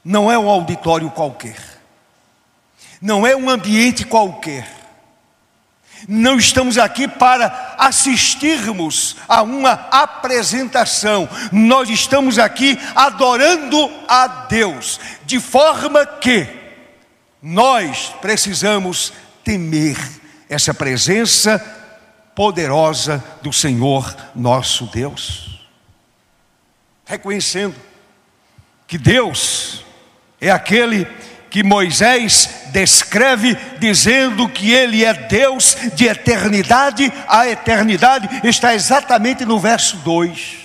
não 0.07 0.31
é 0.31 0.39
um 0.39 0.49
auditório 0.49 1.11
qualquer, 1.11 1.57
não 3.01 3.27
é 3.27 3.35
um 3.35 3.49
ambiente 3.49 4.05
qualquer. 4.05 4.76
Não 6.07 6.37
estamos 6.37 6.77
aqui 6.77 7.07
para 7.07 7.75
assistirmos 7.77 9.15
a 9.27 9.41
uma 9.41 9.71
apresentação, 9.91 11.29
nós 11.51 11.89
estamos 11.89 12.37
aqui 12.37 12.77
adorando 12.95 13.89
a 14.07 14.27
Deus, 14.27 14.99
de 15.25 15.39
forma 15.39 16.05
que 16.05 16.47
nós 17.41 18.13
precisamos 18.21 19.13
temer 19.43 19.97
essa 20.49 20.73
presença 20.73 21.59
poderosa 22.35 23.23
do 23.41 23.51
Senhor 23.51 24.15
nosso 24.35 24.85
Deus, 24.87 25.65
reconhecendo 27.05 27.75
que 28.85 28.97
Deus 28.97 29.83
é 30.39 30.51
aquele 30.51 31.05
que 31.05 31.36
Moisés 31.63 32.49
descreve 32.71 33.55
dizendo 33.79 34.49
que 34.49 34.73
ele 34.73 35.03
é 35.03 35.13
Deus 35.13 35.75
de 35.93 36.07
eternidade 36.07 37.11
a 37.27 37.47
eternidade, 37.47 38.29
está 38.43 38.73
exatamente 38.73 39.45
no 39.45 39.59
verso 39.59 39.97
2. 39.97 40.57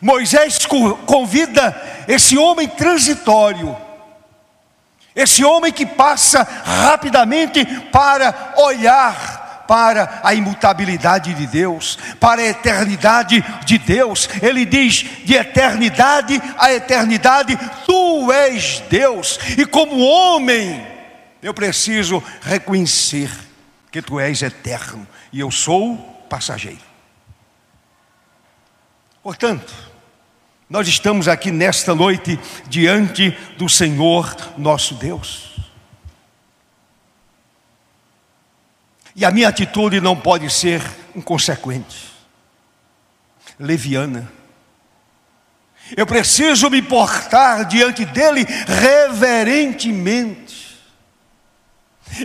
Moisés 0.00 0.58
convida 1.06 2.04
esse 2.06 2.36
homem 2.36 2.68
transitório, 2.68 3.76
esse 5.14 5.44
homem 5.44 5.72
que 5.72 5.86
passa 5.86 6.42
rapidamente 6.42 7.64
para 7.90 8.54
olhar 8.56 9.35
para 9.66 10.20
a 10.22 10.34
imutabilidade 10.34 11.34
de 11.34 11.46
Deus, 11.46 11.98
para 12.20 12.40
a 12.40 12.46
eternidade 12.46 13.44
de 13.64 13.78
Deus. 13.78 14.28
Ele 14.42 14.64
diz: 14.64 15.04
de 15.24 15.34
eternidade 15.34 16.40
a 16.58 16.72
eternidade, 16.72 17.58
tu 17.86 18.32
és 18.32 18.82
Deus, 18.88 19.38
e 19.56 19.64
como 19.66 19.98
homem, 19.98 20.86
eu 21.42 21.54
preciso 21.54 22.22
reconhecer 22.42 23.30
que 23.90 24.02
tu 24.02 24.18
és 24.18 24.42
eterno 24.42 25.06
e 25.32 25.40
eu 25.40 25.50
sou 25.50 25.96
passageiro. 26.28 26.84
Portanto, 29.22 29.72
nós 30.68 30.86
estamos 30.88 31.28
aqui 31.28 31.50
nesta 31.50 31.94
noite 31.94 32.38
diante 32.68 33.30
do 33.56 33.68
Senhor 33.68 34.36
nosso 34.58 34.94
Deus. 34.94 35.55
E 39.16 39.24
a 39.24 39.30
minha 39.30 39.48
atitude 39.48 39.98
não 39.98 40.14
pode 40.14 40.50
ser 40.50 40.82
inconsequente, 41.14 42.12
leviana. 43.58 44.30
Eu 45.96 46.06
preciso 46.06 46.68
me 46.68 46.82
portar 46.82 47.64
diante 47.64 48.04
dele 48.04 48.46
reverentemente. 48.66 50.76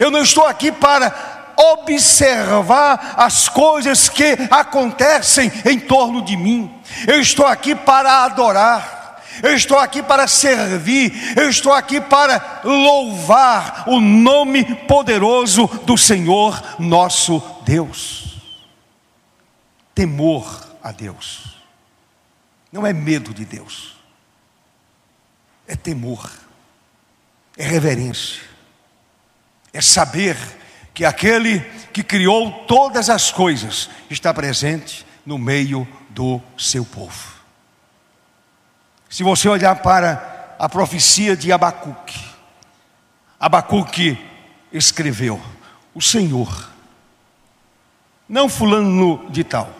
Eu 0.01 0.11
não 0.11 0.21
estou 0.21 0.45
aqui 0.45 0.69
para 0.69 1.53
observar 1.57 3.13
as 3.15 3.47
coisas 3.47 4.09
que 4.09 4.37
acontecem 4.49 5.49
em 5.63 5.79
torno 5.79 6.21
de 6.21 6.35
mim. 6.35 6.69
Eu 7.07 7.21
estou 7.21 7.45
aqui 7.45 7.73
para 7.73 8.25
adorar 8.25 9.00
eu 9.43 9.55
estou 9.55 9.77
aqui 9.77 10.03
para 10.03 10.27
servir, 10.27 11.13
eu 11.37 11.49
estou 11.49 11.73
aqui 11.73 11.99
para 11.99 12.61
louvar 12.63 13.83
o 13.87 13.99
nome 13.99 14.63
poderoso 14.85 15.67
do 15.85 15.97
Senhor 15.97 16.61
nosso 16.79 17.41
Deus. 17.63 18.41
Temor 19.93 20.67
a 20.81 20.91
Deus, 20.91 21.57
não 22.71 22.85
é 22.87 22.93
medo 22.93 23.33
de 23.33 23.45
Deus, 23.45 23.95
é 25.67 25.75
temor, 25.75 26.31
é 27.57 27.63
reverência, 27.63 28.41
é 29.73 29.81
saber 29.81 30.37
que 30.93 31.05
aquele 31.05 31.59
que 31.93 32.03
criou 32.03 32.51
todas 32.65 33.09
as 33.09 33.31
coisas 33.31 33.89
está 34.09 34.33
presente 34.33 35.05
no 35.25 35.37
meio 35.37 35.87
do 36.09 36.41
seu 36.57 36.83
povo. 36.85 37.40
Se 39.11 39.23
você 39.23 39.49
olhar 39.49 39.75
para 39.81 40.55
a 40.61 40.69
profecia 40.69 41.35
de 41.35 41.51
Abacuque. 41.51 42.23
Abacuque 43.39 44.15
escreveu: 44.71 45.41
O 45.91 45.99
Senhor, 45.99 46.69
não 48.29 48.47
fulano 48.47 49.27
de 49.31 49.43
tal, 49.43 49.75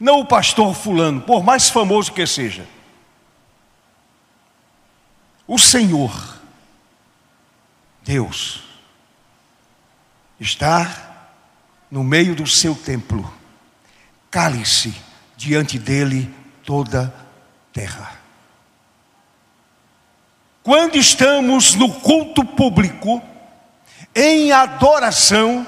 não 0.00 0.18
o 0.18 0.26
pastor 0.26 0.74
fulano, 0.74 1.20
por 1.20 1.44
mais 1.44 1.70
famoso 1.70 2.12
que 2.12 2.26
seja, 2.26 2.68
o 5.46 5.56
Senhor, 5.58 6.40
Deus, 8.02 8.64
está 10.40 11.30
no 11.88 12.02
meio 12.02 12.34
do 12.34 12.48
seu 12.48 12.74
templo, 12.74 13.32
cale-se 14.28 14.92
diante 15.36 15.78
dele 15.78 16.34
toda 16.64 17.21
terra. 17.72 18.12
Quando 20.62 20.96
estamos 20.96 21.74
no 21.74 21.92
culto 21.92 22.44
público, 22.44 23.20
em 24.14 24.52
adoração, 24.52 25.66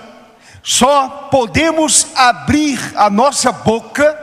só 0.63 1.29
podemos 1.31 2.07
abrir 2.15 2.79
a 2.97 3.11
nossa 3.11 3.51
boca 3.51 4.15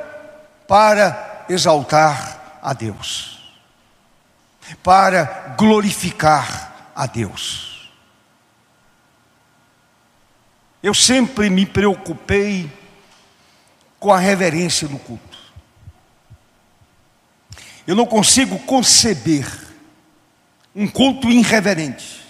para 0.67 1.46
exaltar 1.50 2.60
a 2.62 2.74
Deus, 2.74 3.39
para 4.82 5.56
glorificar 5.58 6.91
a 6.96 7.06
Deus. 7.06 7.91
Eu 10.82 10.94
sempre 10.94 11.50
me 11.50 11.65
preocupei 11.65 12.72
com 14.00 14.12
a 14.12 14.17
reverência 14.17 14.88
no 14.88 14.98
culto. 14.98 15.31
Eu 17.88 17.96
não 17.96 18.06
consigo 18.06 18.60
conceber 18.60 19.48
um 20.76 20.88
culto 20.88 21.30
irreverente, 21.30 22.22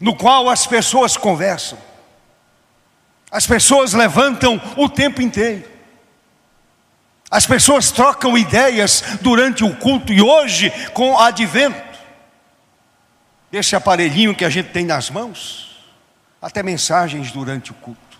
no 0.00 0.16
qual 0.16 0.48
as 0.48 0.66
pessoas 0.66 1.16
conversam, 1.16 1.78
as 3.30 3.46
pessoas 3.46 3.92
levantam 3.92 4.60
o 4.76 4.88
tempo 4.88 5.20
inteiro, 5.20 5.68
as 7.30 7.46
pessoas 7.46 7.92
trocam 7.92 8.36
ideias 8.36 9.02
durante 9.20 9.62
o 9.62 9.76
culto 9.76 10.12
e 10.12 10.20
hoje, 10.20 10.70
com 10.90 11.12
o 11.12 11.18
advento 11.18 11.90
desse 13.50 13.76
aparelhinho 13.76 14.34
que 14.34 14.44
a 14.44 14.50
gente 14.50 14.70
tem 14.70 14.84
nas 14.84 15.10
mãos, 15.10 15.70
até 16.40 16.62
mensagens 16.62 17.30
durante 17.30 17.70
o 17.70 17.74
culto. 17.74 18.18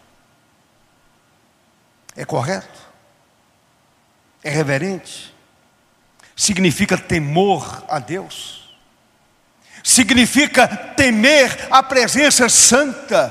É 2.14 2.25
correto? 2.25 2.81
É 4.42 4.50
reverente? 4.50 5.31
significa 6.40 6.96
temor 6.96 7.85
a 7.87 7.98
Deus, 7.98 8.74
significa 9.85 10.66
temer 10.66 11.68
a 11.70 11.83
presença 11.83 12.48
santa, 12.48 13.29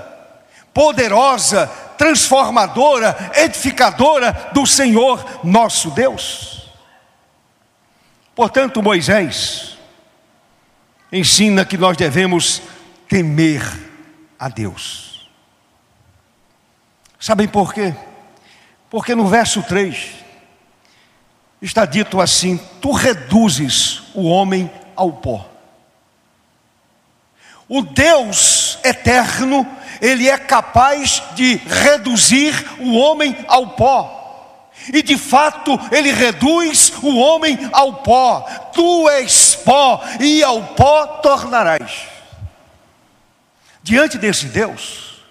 poderosa, 0.72 1.66
transformadora, 1.98 3.32
edificadora 3.34 4.52
do 4.54 4.64
Senhor 4.68 5.40
nosso 5.44 5.90
Deus. 5.90 6.70
Portanto, 8.36 8.84
Moisés 8.84 9.76
ensina 11.12 11.66
que 11.66 11.80
nós 11.80 11.98
devemos 11.98 12.62
temer 13.08 13.64
a 14.38 14.50
Deus. 14.50 15.28
Sabem 17.20 17.48
por 17.48 17.74
quê? 17.74 17.96
Porque 18.88 19.16
no 19.16 19.28
verso 19.28 19.64
3, 19.64 20.19
está 21.62 21.86
dito 21.86 22.20
assim: 22.22 22.60
Tu 22.82 22.92
reduzes 22.92 24.02
o 24.14 24.24
homem 24.24 24.70
ao 24.96 25.14
pó. 25.14 25.50
O 27.68 27.84
Deus 27.84 28.80
eterno, 28.84 29.68
ele 30.02 30.28
é 30.28 30.38
capaz 30.38 31.22
de 31.36 31.56
reduzir 31.56 32.54
o 32.80 32.96
homem 32.98 33.38
ao 33.48 33.68
pó. 33.70 34.72
E 34.92 35.04
de 35.04 35.18
fato, 35.18 35.80
ele 35.92 36.12
reduz 36.12 36.92
o 37.04 37.18
homem 37.18 37.70
ao 37.72 38.02
pó. 38.02 38.42
Tu 38.74 39.10
és 39.10 39.56
pó, 39.56 40.04
e 40.20 40.42
ao 40.42 40.64
pó 40.74 41.06
tornarás. 41.22 42.08
Diante 43.84 44.18
desse 44.18 44.48
Deus, 44.48 45.22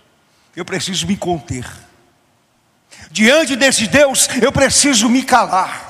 eu 0.55 0.65
preciso 0.65 1.07
me 1.07 1.17
conter. 1.17 1.67
Diante 3.11 3.57
desse 3.57 3.87
Deus, 3.87 4.29
eu 4.41 4.53
preciso 4.53 5.09
me 5.09 5.23
calar. 5.23 5.88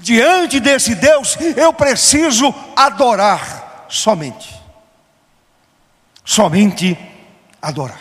Diante 0.00 0.60
desse 0.60 0.94
Deus, 0.94 1.36
eu 1.56 1.72
preciso 1.72 2.54
adorar 2.76 3.86
somente. 3.88 4.54
Somente 6.24 6.96
adorar. 7.60 8.00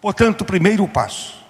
Portanto, 0.00 0.44
primeiro 0.44 0.86
passo 0.86 1.42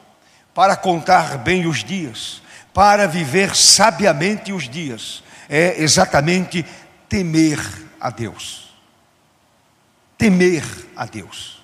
para 0.54 0.76
contar 0.76 1.38
bem 1.38 1.66
os 1.66 1.82
dias, 1.82 2.42
para 2.74 3.06
viver 3.06 3.56
sabiamente 3.56 4.52
os 4.52 4.68
dias, 4.68 5.22
é 5.48 5.82
exatamente 5.82 6.64
temer 7.08 7.58
a 8.00 8.10
Deus. 8.10 8.70
Temer 10.16 10.64
a 10.94 11.04
Deus. 11.04 11.62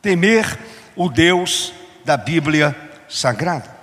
Temer 0.00 0.58
o 0.96 1.08
Deus 1.08 1.72
da 2.04 2.16
Bíblia 2.16 2.74
Sagrada. 3.08 3.77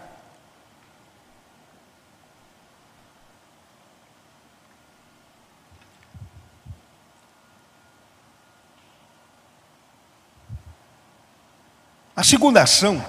A 12.15 12.23
segunda 12.23 12.63
ação, 12.63 13.03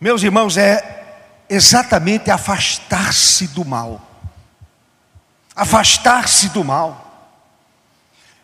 meus 0.00 0.22
irmãos, 0.22 0.56
é 0.56 1.04
exatamente 1.50 2.30
afastar-se 2.30 3.48
do 3.48 3.62
mal. 3.62 4.00
Afastar-se 5.54 6.48
do 6.48 6.64
mal. 6.64 7.04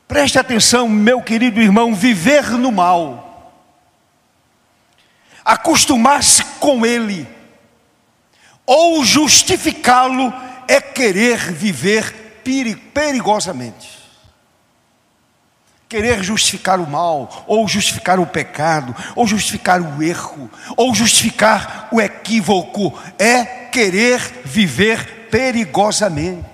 Preste 0.06 0.38
atenção, 0.38 0.88
meu 0.88 1.22
querido 1.22 1.60
irmão, 1.60 1.94
viver 1.94 2.50
no 2.50 2.70
mal, 2.72 3.54
acostumar-se 5.44 6.44
com 6.58 6.84
ele, 6.84 7.28
ou 8.66 9.04
justificá-lo, 9.04 10.32
é 10.66 10.80
querer 10.80 11.52
viver 11.52 12.42
perigosamente 12.92 13.99
querer 15.90 16.22
justificar 16.22 16.78
o 16.78 16.88
mal, 16.88 17.44
ou 17.48 17.66
justificar 17.66 18.20
o 18.20 18.26
pecado, 18.26 18.94
ou 19.16 19.26
justificar 19.26 19.82
o 19.82 20.00
erro, 20.00 20.48
ou 20.76 20.94
justificar 20.94 21.88
o 21.90 22.00
equívoco, 22.00 22.96
é 23.18 23.44
querer 23.72 24.20
viver 24.44 25.26
perigosamente. 25.32 26.48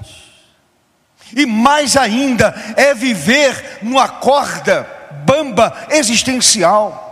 E 1.37 1.45
mais 1.45 1.99
ainda, 1.99 2.55
é 2.79 2.95
viver 2.95 3.81
numa 3.83 4.09
corda 4.09 4.89
bamba 5.27 5.87
existencial, 5.91 7.05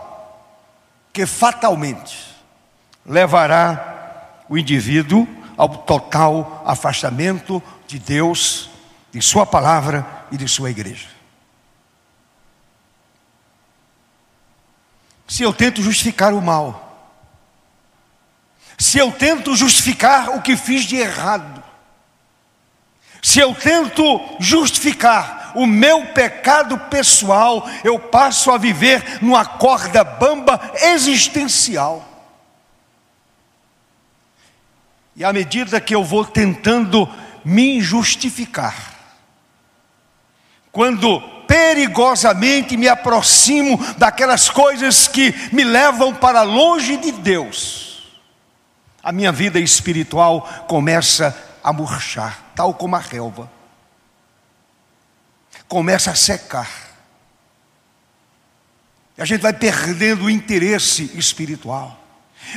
que 1.12 1.26
fatalmente 1.26 2.16
levará 3.04 4.44
o 4.48 4.56
indivíduo 4.56 5.28
ao 5.58 5.68
total 5.68 6.62
afastamento 6.64 7.62
de 7.86 7.98
Deus, 7.98 8.70
de 9.12 9.20
Sua 9.20 9.44
palavra 9.44 10.06
e 10.32 10.38
de 10.38 10.48
Sua 10.48 10.70
igreja. 10.70 11.13
Se 15.26 15.42
eu 15.42 15.52
tento 15.52 15.82
justificar 15.82 16.32
o 16.32 16.42
mal, 16.42 16.82
se 18.78 18.98
eu 18.98 19.12
tento 19.12 19.54
justificar 19.54 20.30
o 20.30 20.42
que 20.42 20.56
fiz 20.56 20.84
de 20.84 20.96
errado, 20.96 21.62
se 23.22 23.40
eu 23.40 23.54
tento 23.54 24.20
justificar 24.38 25.52
o 25.54 25.66
meu 25.66 26.06
pecado 26.08 26.76
pessoal, 26.90 27.66
eu 27.82 27.98
passo 27.98 28.50
a 28.50 28.58
viver 28.58 29.22
numa 29.22 29.46
corda 29.46 30.04
bamba 30.04 30.60
existencial. 30.82 32.06
E 35.16 35.24
à 35.24 35.32
medida 35.32 35.80
que 35.80 35.94
eu 35.94 36.04
vou 36.04 36.24
tentando 36.24 37.08
me 37.44 37.80
justificar, 37.80 38.92
quando 40.72 41.22
perigosamente 41.46 42.76
me 42.76 42.88
aproximo 42.88 43.78
daquelas 43.96 44.48
coisas 44.48 45.08
que 45.08 45.34
me 45.52 45.64
levam 45.64 46.14
para 46.14 46.42
longe 46.42 46.96
de 46.96 47.12
Deus, 47.12 48.02
a 49.02 49.12
minha 49.12 49.30
vida 49.30 49.58
espiritual 49.58 50.64
começa 50.66 51.36
a 51.62 51.72
murchar, 51.72 52.52
tal 52.54 52.74
como 52.74 52.96
a 52.96 52.98
relva, 52.98 53.50
começa 55.68 56.10
a 56.10 56.14
secar, 56.14 56.84
e 59.16 59.22
a 59.22 59.24
gente 59.24 59.40
vai 59.40 59.52
perdendo 59.52 60.24
o 60.24 60.30
interesse 60.30 61.10
espiritual. 61.14 62.00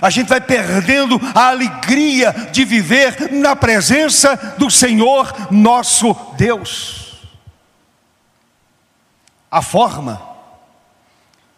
A 0.02 0.10
gente 0.10 0.28
vai 0.28 0.41
perdendo 0.41 1.19
a 1.34 1.50
alegria 1.50 2.32
de 2.52 2.65
viver 2.65 3.32
na 3.32 3.56
presença 3.56 4.36
do 4.58 4.69
Senhor 4.69 5.34
nosso 5.52 6.13
Deus. 6.36 6.96
A 9.49 9.62
forma 9.62 10.21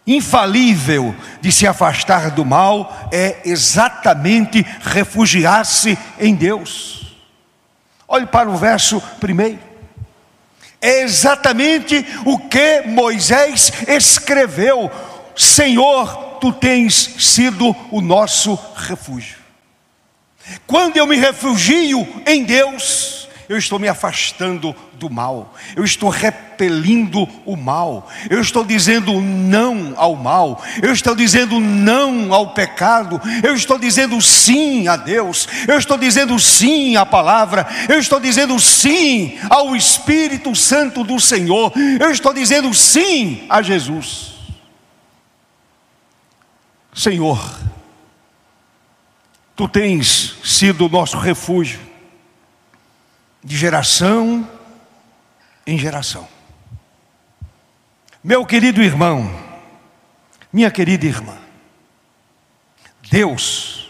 infalível 0.05 1.15
de 1.39 1.51
se 1.51 1.67
afastar 1.67 2.31
do 2.31 2.43
mal 2.43 3.09
é 3.11 3.41
exatamente 3.45 4.65
refugiar-se 4.81 5.97
em 6.19 6.33
Deus. 6.33 7.15
Olhe 8.07 8.25
para 8.25 8.49
o 8.49 8.57
verso 8.57 8.99
primeiro. 9.19 9.59
É 10.81 11.01
exatamente 11.01 12.05
o 12.25 12.39
que 12.39 12.81
Moisés 12.87 13.71
escreveu: 13.87 14.89
Senhor, 15.35 16.37
tu 16.39 16.51
tens 16.51 16.95
sido 17.19 17.75
o 17.91 18.01
nosso 18.01 18.57
refúgio. 18.75 19.37
Quando 20.65 20.97
eu 20.97 21.05
me 21.05 21.17
refugio 21.17 22.07
em 22.25 22.43
Deus, 22.43 23.28
eu 23.49 23.57
estou 23.57 23.79
me 23.79 23.87
afastando 23.87 24.75
do 24.93 25.09
mal, 25.09 25.55
eu 25.75 25.83
estou 25.83 26.07
repelindo 26.07 27.27
o 27.43 27.57
mal, 27.57 28.07
eu 28.29 28.39
estou 28.39 28.63
dizendo 28.63 29.19
não 29.19 29.95
ao 29.97 30.15
mal, 30.15 30.63
eu 30.83 30.93
estou 30.93 31.15
dizendo 31.15 31.59
não 31.59 32.31
ao 32.31 32.53
pecado, 32.53 33.19
eu 33.43 33.55
estou 33.55 33.79
dizendo 33.79 34.21
sim 34.21 34.87
a 34.87 34.95
Deus, 34.95 35.47
eu 35.67 35.79
estou 35.79 35.97
dizendo 35.97 36.37
sim 36.37 36.95
à 36.95 37.07
palavra, 37.07 37.67
eu 37.89 37.97
estou 37.97 38.19
dizendo 38.19 38.59
sim 38.59 39.39
ao 39.49 39.75
Espírito 39.75 40.55
Santo 40.55 41.03
do 41.03 41.19
Senhor, 41.19 41.73
eu 41.99 42.11
estou 42.11 42.31
dizendo 42.31 42.71
sim 42.71 43.47
a 43.49 43.63
Jesus. 43.63 44.35
Senhor, 46.93 47.59
tu 49.55 49.67
tens 49.67 50.35
sido 50.43 50.85
o 50.85 50.89
nosso 50.89 51.17
refúgio 51.17 51.88
de 53.43 53.57
geração 53.57 54.47
em 55.65 55.77
geração. 55.77 56.27
Meu 58.23 58.45
querido 58.45 58.81
irmão, 58.81 59.29
minha 60.51 60.69
querida 60.69 61.05
irmã, 61.05 61.37
Deus 63.09 63.89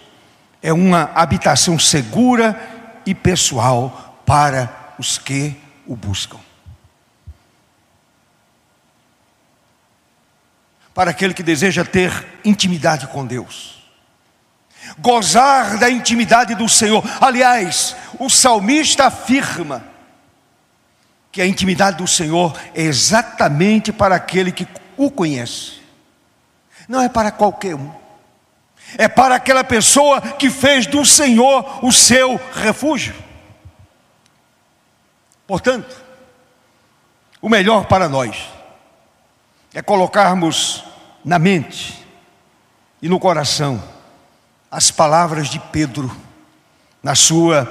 é 0.62 0.72
uma 0.72 1.12
habitação 1.16 1.80
segura 1.80 2.60
e 3.06 3.16
pessoal 3.16 4.22
para 4.26 4.94
os 5.00 5.18
que 5.18 5.56
o 5.88 5.96
buscam. 5.96 6.40
Para 10.94 11.12
aquele 11.12 11.34
que 11.34 11.42
deseja 11.42 11.86
ter 11.86 12.40
intimidade 12.44 13.08
com 13.08 13.26
Deus, 13.26 13.79
gozar 14.98 15.78
da 15.78 15.90
intimidade 15.90 16.56
do 16.56 16.68
Senhor. 16.68 17.04
Aliás, 17.22 17.96
o 18.20 18.30
salmista 18.30 19.06
afirma 19.06 19.84
que 21.32 21.42
a 21.42 21.48
intimidade 21.48 21.98
do 21.98 22.08
Senhor 22.08 22.58
é 22.74 22.82
exatamente 22.82 23.92
para 23.92 24.16
aquele 24.16 24.52
que 24.52 24.68
o 24.98 25.12
conhece, 25.12 25.74
não 26.88 27.02
é 27.02 27.08
para 27.08 27.32
qualquer 27.32 27.76
um, 27.76 27.92
é 28.98 29.08
para 29.08 29.36
aquela 29.36 29.64
pessoa 29.64 30.20
que 30.20 30.50
fez 30.50 30.88
do 30.88 31.06
Senhor 31.06 31.86
o 31.86 31.92
seu 31.92 32.40
refúgio. 32.54 33.16
Portanto, 35.46 35.96
o 37.42 37.48
melhor 37.48 37.86
para 37.86 38.10
nós 38.10 38.50
é 39.74 39.82
colocarmos 39.82 40.84
na 41.24 41.38
mente 41.38 42.06
e 43.02 43.08
no 43.08 43.20
coração 43.20 43.82
as 44.72 44.92
palavras 44.92 45.50
de 45.50 45.60
Pedro 45.60 46.16
na 47.02 47.16
sua 47.16 47.66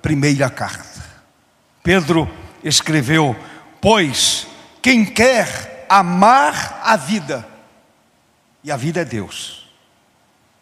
primeira 0.00 0.48
carta. 0.48 1.04
Pedro 1.82 2.28
escreveu: 2.64 3.36
Pois 3.80 4.46
quem 4.80 5.04
quer 5.04 5.86
amar 5.88 6.80
a 6.84 6.96
vida, 6.96 7.46
e 8.62 8.70
a 8.70 8.76
vida 8.76 9.00
é 9.00 9.04
Deus, 9.04 9.70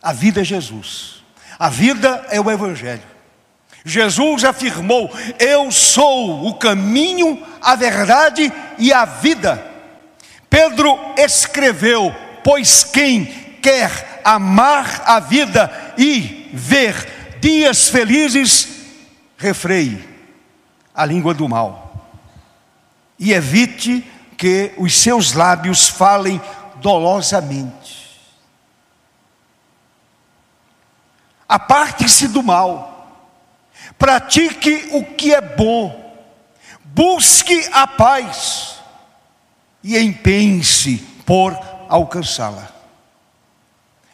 a 0.03 0.13
vida 0.13 0.41
é 0.41 0.45
Jesus, 0.45 1.23
a 1.59 1.69
vida 1.69 2.27
é 2.31 2.41
o 2.41 2.51
Evangelho. 2.51 3.03
Jesus 3.85 4.45
afirmou: 4.45 5.11
Eu 5.39 5.71
sou 5.71 6.47
o 6.47 6.55
caminho, 6.55 7.45
a 7.61 7.77
verdade 7.77 8.53
e 8.79 8.93
a 8.93 9.05
vida. 9.05 9.65
Pedro 10.51 10.99
escreveu: 11.17 12.15
Pois 12.43 12.85
quem 12.85 13.25
quer 13.63 14.08
amar 14.29 15.05
a 15.07 15.21
vida 15.21 15.95
e 15.97 16.51
ver 16.53 17.39
dias 17.41 17.89
felizes, 17.89 18.69
refreie 19.39 20.07
a 20.95 21.07
língua 21.07 21.33
do 21.33 21.49
mal 21.49 22.07
e 23.19 23.33
evite 23.33 24.07
que 24.37 24.73
os 24.77 24.99
seus 24.99 25.33
lábios 25.33 25.89
falem 25.89 26.39
dolosamente. 26.77 27.97
Aparte-se 31.49 32.29
do 32.29 32.43
mal, 32.43 33.33
pratique 33.99 34.91
o 34.93 35.03
que 35.05 35.33
é 35.33 35.41
bom, 35.41 36.15
busque 36.85 37.67
a 37.73 37.87
paz 37.87 38.79
e 39.83 39.99
empenhe-se 39.99 40.99
por 41.25 41.59
alcançá-la. 41.89 42.78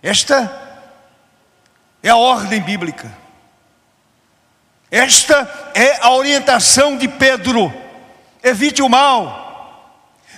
Esta 0.05 0.63
é 2.03 2.11
a 2.11 2.17
ordem 2.17 2.61
bíblica. 2.61 3.13
Esta 4.91 5.73
é 5.75 5.99
a 6.01 6.11
orientação 6.11 6.97
de 6.97 7.09
Pedro 7.09 7.73
evite 8.45 8.83
o 8.83 8.89
mal. 8.89 9.43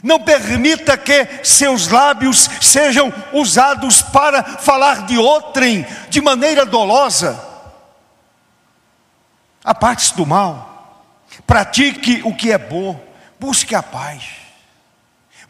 Não 0.03 0.21
permita 0.21 0.97
que 0.97 1.27
seus 1.43 1.89
lábios 1.89 2.49
sejam 2.61 3.13
usados 3.33 4.01
para 4.01 4.45
falar 4.45 5.05
de 5.05 5.19
outrem 5.19 5.85
de 6.09 6.21
maneira 6.21 6.65
dolosa. 6.65 7.43
Aparte-se 9.65 10.15
do 10.15 10.25
mal. 10.25 11.03
Pratique 11.45 12.23
o 12.25 12.33
que 12.33 12.53
é 12.53 12.59
bom. 12.59 13.01
Busque 13.41 13.75
a 13.75 13.83
paz. 13.83 14.46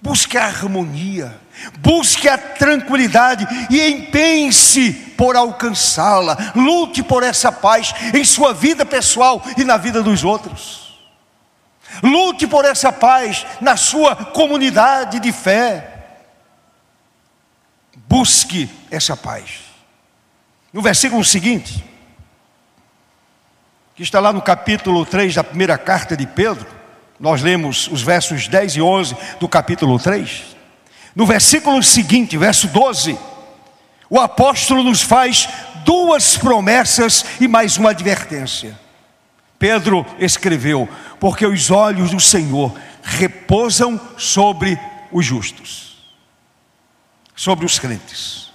Busque 0.07 0.39
a 0.39 0.47
harmonia. 0.47 1.37
Busque 1.79 2.29
a 2.29 2.39
tranquilidade 2.39 3.45
e 3.69 3.89
empenhe-se 3.89 4.93
por 4.93 5.35
alcançá-la. 5.35 6.53
Lute 6.55 7.03
por 7.03 7.25
essa 7.25 7.51
paz 7.51 7.93
em 8.15 8.25
sua 8.25 8.55
vida 8.55 8.87
pessoal 8.87 9.43
e 9.59 9.65
na 9.65 9.77
vida 9.77 10.05
dos 10.05 10.23
outros. 10.23 10.97
Lute 12.05 12.47
por 12.47 12.65
essa 12.65 12.93
paz 12.93 13.45
na 13.61 13.77
sua 13.77 14.15
comunidade 14.15 15.19
de 15.19 15.33
fé. 15.33 16.21
Busque 18.09 18.71
essa 18.89 19.17
paz. 19.17 19.63
No 20.73 20.83
versículo 20.83 21.25
seguinte, 21.25 21.85
que 23.97 24.05
está 24.05 24.21
lá 24.21 24.33
no 24.33 24.41
capítulo 24.41 25.05
3 25.05 25.35
da 25.35 25.43
primeira 25.43 25.77
carta 25.77 26.17
de 26.17 26.29
Pedro, 26.29 26.76
nós 27.19 27.43
lemos 27.43 27.89
os 27.89 28.03
versos 28.03 28.49
10 28.49 28.77
e 28.77 28.83
11 28.83 29.17
do 29.41 29.49
capítulo 29.49 29.99
3. 29.99 30.57
No 31.15 31.25
versículo 31.25 31.83
seguinte, 31.83 32.37
verso 32.37 32.69
12, 32.69 33.19
o 34.11 34.21
apóstolo 34.21 34.83
nos 34.83 35.01
faz 35.03 35.49
duas 35.85 36.37
promessas 36.37 37.25
e 37.41 37.49
mais 37.49 37.79
uma 37.79 37.91
advertência. 37.91 38.79
Pedro 39.59 40.05
escreveu: 40.19 40.89
Porque 41.19 41.47
os 41.47 41.71
olhos 41.71 42.11
do 42.11 42.21
Senhor 42.21 42.77
repousam 43.03 43.99
sobre 44.19 44.79
os 45.11 45.25
justos, 45.25 46.15
sobre 47.35 47.65
os 47.65 47.79
crentes, 47.79 48.51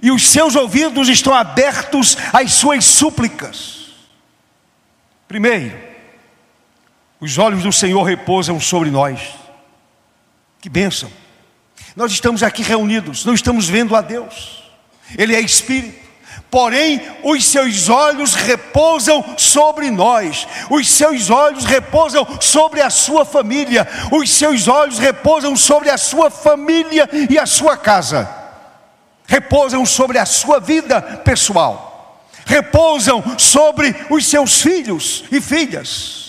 e 0.00 0.12
os 0.12 0.28
seus 0.28 0.54
ouvidos 0.54 1.08
estão 1.08 1.34
abertos 1.34 2.16
às 2.32 2.52
suas 2.52 2.84
súplicas. 2.84 3.86
Primeiro, 5.26 5.95
os 7.20 7.38
olhos 7.38 7.62
do 7.62 7.72
Senhor 7.72 8.02
repousam 8.02 8.60
sobre 8.60 8.90
nós. 8.90 9.34
Que 10.60 10.68
bênção! 10.68 11.10
Nós 11.94 12.12
estamos 12.12 12.42
aqui 12.42 12.62
reunidos, 12.62 13.24
não 13.24 13.34
estamos 13.34 13.68
vendo 13.68 13.96
a 13.96 14.02
Deus, 14.02 14.64
Ele 15.16 15.34
é 15.34 15.40
Espírito 15.40 16.06
porém 16.50 17.02
os 17.22 17.44
seus 17.44 17.88
olhos 17.88 18.34
repousam 18.34 19.34
sobre 19.36 19.90
nós, 19.90 20.46
os 20.70 20.88
seus 20.88 21.30
olhos 21.30 21.64
repousam 21.64 22.26
sobre 22.40 22.80
a 22.80 22.90
sua 22.90 23.24
família, 23.24 23.86
os 24.12 24.30
seus 24.30 24.68
olhos 24.68 24.98
repousam 24.98 25.56
sobre 25.56 25.90
a 25.90 25.98
sua 25.98 26.30
família 26.30 27.08
e 27.28 27.38
a 27.38 27.46
sua 27.46 27.76
casa, 27.76 28.28
repousam 29.26 29.84
sobre 29.84 30.18
a 30.18 30.26
sua 30.26 30.60
vida 30.60 31.02
pessoal, 31.02 32.24
repousam 32.46 33.22
sobre 33.38 33.94
os 34.08 34.26
seus 34.26 34.62
filhos 34.62 35.24
e 35.30 35.40
filhas. 35.40 36.25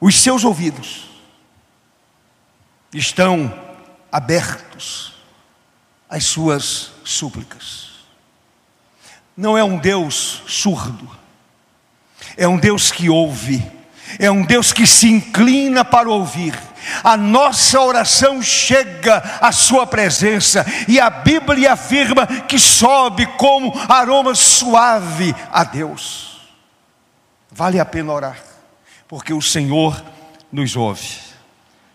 Os 0.00 0.18
seus 0.18 0.44
ouvidos 0.44 1.10
estão 2.92 3.52
abertos 4.10 5.12
as 6.08 6.24
suas 6.24 6.92
súplicas. 7.04 7.90
Não 9.36 9.56
é 9.56 9.62
um 9.62 9.78
Deus 9.78 10.42
surdo, 10.46 11.08
é 12.36 12.48
um 12.48 12.58
Deus 12.58 12.90
que 12.90 13.08
ouve, 13.08 13.64
é 14.18 14.30
um 14.30 14.44
Deus 14.44 14.72
que 14.72 14.86
se 14.86 15.08
inclina 15.08 15.84
para 15.84 16.10
ouvir. 16.10 16.58
A 17.04 17.16
nossa 17.16 17.80
oração 17.80 18.42
chega 18.42 19.18
à 19.40 19.52
Sua 19.52 19.86
presença, 19.86 20.64
e 20.88 20.98
a 20.98 21.08
Bíblia 21.08 21.74
afirma 21.74 22.26
que 22.26 22.58
sobe 22.58 23.26
como 23.36 23.72
aroma 23.88 24.34
suave 24.34 25.34
a 25.52 25.62
Deus. 25.62 26.40
Vale 27.52 27.78
a 27.78 27.84
pena 27.84 28.12
orar, 28.12 28.38
porque 29.10 29.32
o 29.32 29.42
Senhor 29.42 30.00
nos 30.52 30.76
ouve. 30.76 31.18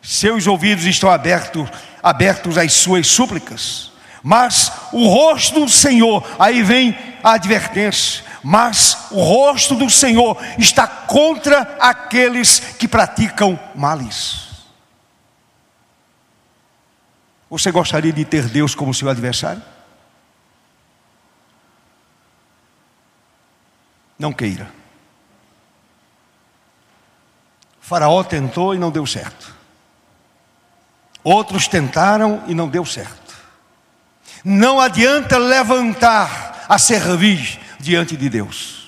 Seus 0.02 0.48
ouvidos 0.48 0.84
estão 0.84 1.10
abertos, 1.10 1.70
abertos 2.04 2.58
às 2.58 2.74
suas 2.74 3.08
súplicas. 3.08 3.90
Mas 4.22 4.70
o 4.92 5.08
rosto 5.08 5.62
do 5.62 5.70
Senhor, 5.70 6.28
aí 6.38 6.62
vem 6.62 6.94
a 7.24 7.36
advertência, 7.36 8.22
mas 8.44 9.08
o 9.12 9.24
rosto 9.24 9.76
do 9.76 9.90
Senhor 9.90 10.38
está 10.58 10.86
contra 10.86 11.78
aqueles 11.80 12.60
que 12.60 12.86
praticam 12.86 13.58
males. 13.74 14.66
Você 17.50 17.72
gostaria 17.72 18.12
de 18.12 18.26
ter 18.26 18.50
Deus 18.50 18.76
como 18.76 18.94
seu 18.94 19.08
adversário? 19.08 19.64
Não 24.20 24.34
queira. 24.34 24.70
O 27.75 27.75
faraó 27.86 28.24
tentou 28.24 28.74
e 28.74 28.80
não 28.80 28.90
deu 28.90 29.06
certo. 29.06 29.54
Outros 31.24 31.68
tentaram 31.68 32.44
e 32.48 32.56
não 32.56 32.68
deu 32.68 32.84
certo. 32.84 33.36
Não 34.44 34.80
adianta 34.80 35.38
levantar 35.38 36.66
a 36.68 36.80
servir 36.80 37.60
diante 37.80 38.18
de 38.18 38.28
Deus. 38.28 38.88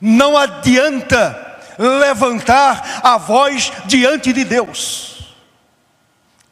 Não 0.00 0.36
adianta 0.36 1.58
levantar 1.78 3.00
a 3.02 3.18
voz 3.18 3.70
diante 3.84 4.32
de 4.32 4.44
Deus. 4.44 5.34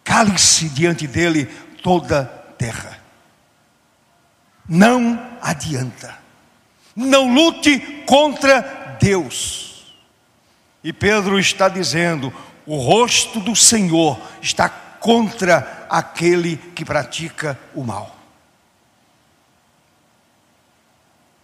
Cale-se 0.05 0.69
diante 0.69 1.07
dele 1.07 1.47
toda 1.83 2.25
terra. 2.59 2.99
Não 4.69 5.19
adianta. 5.41 6.15
Não 6.95 7.33
lute 7.33 7.79
contra 8.07 8.97
Deus. 9.01 9.66
E 10.87 10.93
Pedro 10.93 11.37
está 11.37 11.69
dizendo: 11.69 12.33
o 12.65 12.77
rosto 12.77 13.41
do 13.41 13.57
Senhor 13.57 14.17
está 14.41 14.69
contra 14.69 15.85
aquele 15.91 16.57
que 16.57 16.85
pratica 16.85 17.59
o 17.75 17.83
mal. 17.83 18.17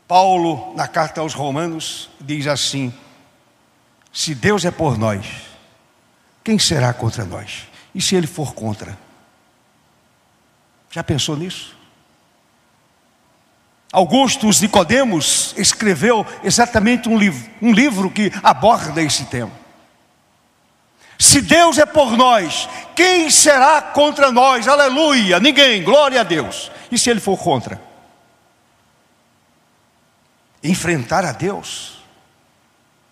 Paulo, 0.07 0.72
na 0.76 0.86
carta 0.86 1.20
aos 1.20 1.34
Romanos, 1.34 2.09
diz 2.20 2.47
assim: 2.47 2.95
se 4.12 4.32
Deus 4.32 4.64
é 4.64 4.70
por 4.70 4.97
nós, 4.97 5.26
quem 6.45 6.57
será 6.57 6.95
contra 6.95 7.24
nós? 7.24 7.66
E 7.93 8.01
se 8.01 8.14
ele 8.14 8.28
for 8.28 8.55
contra? 8.55 8.97
Já 10.88 11.03
pensou 11.03 11.36
nisso? 11.36 11.76
Augustus 13.93 14.59
Nicodemos 14.61 15.55
escreveu 15.57 16.26
exatamente 16.43 17.11
um 17.11 17.18
livro, 17.18 17.51
um 17.61 17.72
livro 17.72 18.11
que 18.11 18.32
aborda 18.43 19.03
esse 19.03 19.26
tema. 19.26 19.53
Se 21.18 21.43
Deus 21.43 21.76
é 21.76 21.84
por 21.84 22.16
nós, 22.16 22.68
quem 22.97 23.30
será 23.30 23.82
contra 23.82 24.32
nós? 24.32 24.66
Aleluia! 24.66 25.38
Ninguém, 25.38 25.84
glória 25.84 26.22
a 26.22 26.24
Deus. 26.24 26.72
E 26.90 26.99
se 26.99 27.11
ele 27.11 27.20
for 27.20 27.36
contra? 27.38 27.80
Enfrentar 30.64 31.24
a 31.24 31.32
Deus 31.32 32.03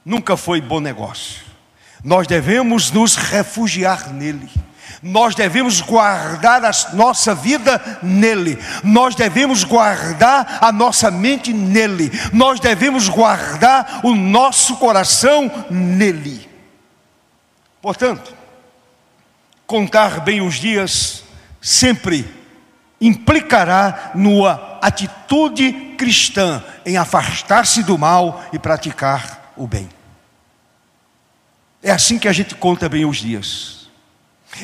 nunca 0.04 0.36
foi 0.36 0.60
bom 0.60 0.80
negócio. 0.80 1.44
Nós 2.02 2.26
devemos 2.26 2.90
nos 2.90 3.16
refugiar 3.16 4.12
nele. 4.12 4.50
Nós 5.02 5.34
devemos 5.34 5.80
guardar 5.80 6.62
a 6.62 6.70
nossa 6.92 7.34
vida 7.34 7.98
nele, 8.02 8.58
nós 8.84 9.14
devemos 9.14 9.64
guardar 9.64 10.58
a 10.60 10.70
nossa 10.70 11.10
mente 11.10 11.54
nele, 11.54 12.10
nós 12.32 12.60
devemos 12.60 13.08
guardar 13.08 14.00
o 14.04 14.14
nosso 14.14 14.76
coração 14.76 15.50
nele. 15.70 16.46
Portanto, 17.80 18.34
contar 19.66 20.20
bem 20.20 20.42
os 20.42 20.56
dias 20.56 21.24
sempre 21.62 22.28
implicará 23.00 24.10
numa 24.14 24.78
atitude 24.82 25.72
cristã 25.96 26.62
em 26.84 26.98
afastar-se 26.98 27.82
do 27.82 27.96
mal 27.96 28.44
e 28.52 28.58
praticar 28.58 29.52
o 29.56 29.66
bem. 29.66 29.88
É 31.82 31.90
assim 31.90 32.18
que 32.18 32.28
a 32.28 32.32
gente 32.32 32.54
conta 32.54 32.88
bem 32.88 33.06
os 33.06 33.16
dias. 33.16 33.79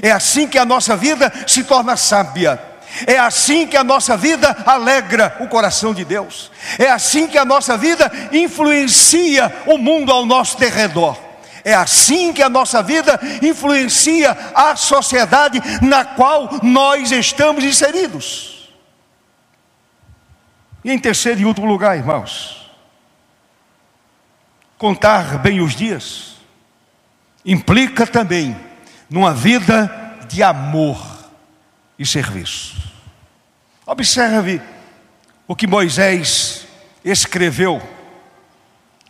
É 0.02 0.10
assim 0.10 0.46
que 0.46 0.58
a 0.58 0.64
nossa 0.64 0.96
vida 0.96 1.32
se 1.46 1.64
torna 1.64 1.96
sábia. 1.96 2.60
É 3.06 3.18
assim 3.18 3.66
que 3.66 3.76
a 3.76 3.84
nossa 3.84 4.16
vida 4.16 4.56
alegra 4.64 5.36
o 5.40 5.48
coração 5.48 5.92
de 5.92 6.04
Deus. 6.04 6.50
É 6.78 6.90
assim 6.90 7.26
que 7.26 7.36
a 7.36 7.44
nossa 7.44 7.76
vida 7.76 8.10
influencia 8.32 9.54
o 9.66 9.76
mundo 9.76 10.12
ao 10.12 10.24
nosso 10.24 10.58
derredor. 10.58 11.18
É 11.64 11.74
assim 11.74 12.32
que 12.32 12.42
a 12.42 12.48
nossa 12.48 12.82
vida 12.82 13.18
influencia 13.42 14.30
a 14.54 14.76
sociedade 14.76 15.60
na 15.82 16.04
qual 16.04 16.48
nós 16.62 17.10
estamos 17.10 17.64
inseridos. 17.64 18.70
E 20.84 20.92
em 20.92 20.98
terceiro 20.98 21.40
e 21.40 21.44
último 21.44 21.66
lugar, 21.66 21.96
irmãos, 21.96 22.70
contar 24.78 25.38
bem 25.38 25.60
os 25.60 25.74
dias 25.74 26.36
implica 27.44 28.06
também 28.06 28.56
numa 29.08 29.32
vida 29.32 29.90
de 30.28 30.42
amor 30.42 31.00
e 31.98 32.04
serviço. 32.04 32.76
Observe 33.86 34.60
o 35.46 35.54
que 35.54 35.66
Moisés 35.66 36.66
escreveu 37.04 37.80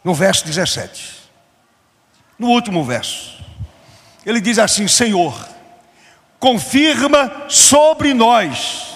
no 0.04 0.14
verso 0.14 0.44
17. 0.44 1.16
No 2.38 2.48
último 2.48 2.84
verso. 2.84 3.42
Ele 4.24 4.40
diz 4.40 4.58
assim: 4.58 4.86
Senhor, 4.86 5.48
confirma 6.38 7.46
sobre 7.48 8.12
nós 8.12 8.94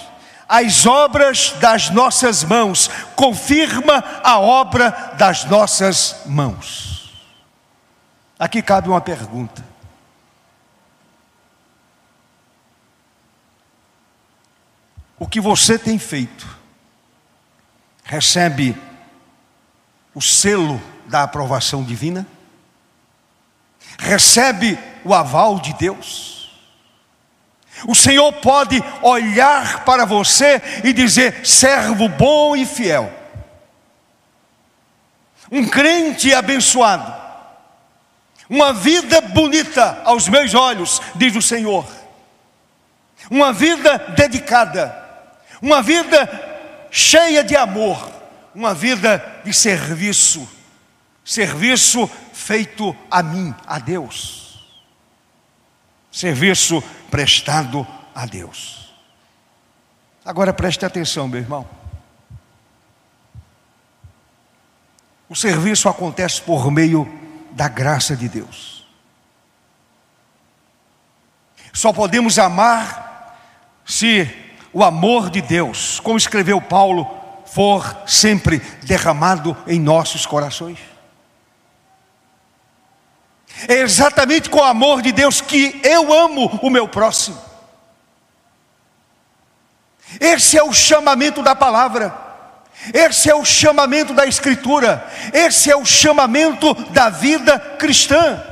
as 0.49 0.85
obras 0.85 1.55
das 1.61 1.91
nossas 1.91 2.43
mãos, 2.43 2.91
confirma 3.15 4.05
a 4.25 4.41
obra 4.41 4.91
das 5.17 5.45
nossas 5.45 6.23
mãos. 6.27 7.11
Aqui 8.37 8.61
cabe 8.61 8.89
uma 8.89 9.01
pergunta: 9.01 9.65
o 15.21 15.29
que 15.29 15.41
você 15.41 15.79
tem 15.79 15.99
feito 15.99 16.59
recebe 18.03 18.75
o 20.15 20.21
selo 20.21 20.83
da 21.07 21.23
aprovação 21.23 21.85
divina? 21.85 22.27
Recebe 23.99 24.79
o 25.05 25.15
aval 25.15 25.61
de 25.61 25.75
Deus? 25.75 26.59
O 27.87 27.95
Senhor 27.95 28.33
pode 28.33 28.83
olhar 29.03 29.85
para 29.85 30.07
você 30.07 30.61
e 30.83 30.93
dizer: 30.93 31.47
servo 31.47 32.09
bom 32.09 32.57
e 32.57 32.65
fiel, 32.65 33.13
um 35.53 35.69
crente 35.69 36.35
abençoado, 36.35 37.15
uma 38.49 38.73
vida 38.73 39.21
bonita 39.21 40.01
aos 40.05 40.29
meus 40.29 40.55
olhos, 40.55 41.01
diz 41.15 41.37
o 41.37 41.43
Senhor, 41.43 41.87
uma 43.31 43.53
vida 43.53 43.99
dedicada, 44.17 45.10
uma 45.61 45.83
vida 45.83 46.89
cheia 46.91 47.45
de 47.45 47.57
amor, 47.57 48.11
uma 48.55 48.75
vida 48.75 49.41
de 49.45 49.53
serviço, 49.53 50.49
serviço 51.25 52.09
feito 52.33 52.97
a 53.11 53.23
mim, 53.23 53.55
a 53.67 53.79
Deus, 53.79 54.69
serviço 56.11 56.83
prestado 57.11 57.87
a 58.15 58.27
Deus. 58.27 58.95
Agora 60.25 60.53
preste 60.53 60.85
atenção, 60.85 61.29
meu 61.29 61.41
irmão. 61.41 61.69
O 65.29 65.37
serviço 65.37 65.89
acontece 65.89 66.43
por 66.43 66.71
meio 66.71 67.09
da 67.53 67.69
graça 67.69 68.17
de 68.17 68.29
Deus. 68.29 68.85
Só 71.73 71.93
podemos 71.93 72.39
amar 72.39 73.39
se 73.87 74.50
o 74.73 74.85
amor 74.85 75.31
de 75.31 75.41
Deus, 75.41 76.01
como 76.01 76.19
escreveu 76.19 76.61
Paulo, 76.61 77.09
for 77.47 78.03
sempre 78.07 78.59
derramado 78.85 79.57
em 79.67 79.81
nossos 79.81 80.25
corações. 80.25 80.79
É 83.69 83.75
exatamente 83.75 84.49
com 84.49 84.59
o 84.59 84.65
amor 84.65 85.03
de 85.03 85.13
Deus 85.13 85.41
que 85.41 85.81
eu 85.83 86.13
amo 86.13 86.47
o 86.63 86.71
meu 86.71 86.89
próximo. 86.89 87.39
Esse 90.19 90.57
é 90.57 90.63
o 90.63 90.73
chamamento 90.73 91.43
da 91.43 91.55
palavra, 91.55 92.17
esse 92.93 93.31
é 93.31 93.35
o 93.35 93.45
chamamento 93.45 94.15
da 94.15 94.27
Escritura, 94.27 95.07
esse 95.33 95.71
é 95.71 95.77
o 95.77 95.85
chamamento 95.85 96.75
da 96.91 97.11
vida 97.11 97.59
cristã. 97.79 98.43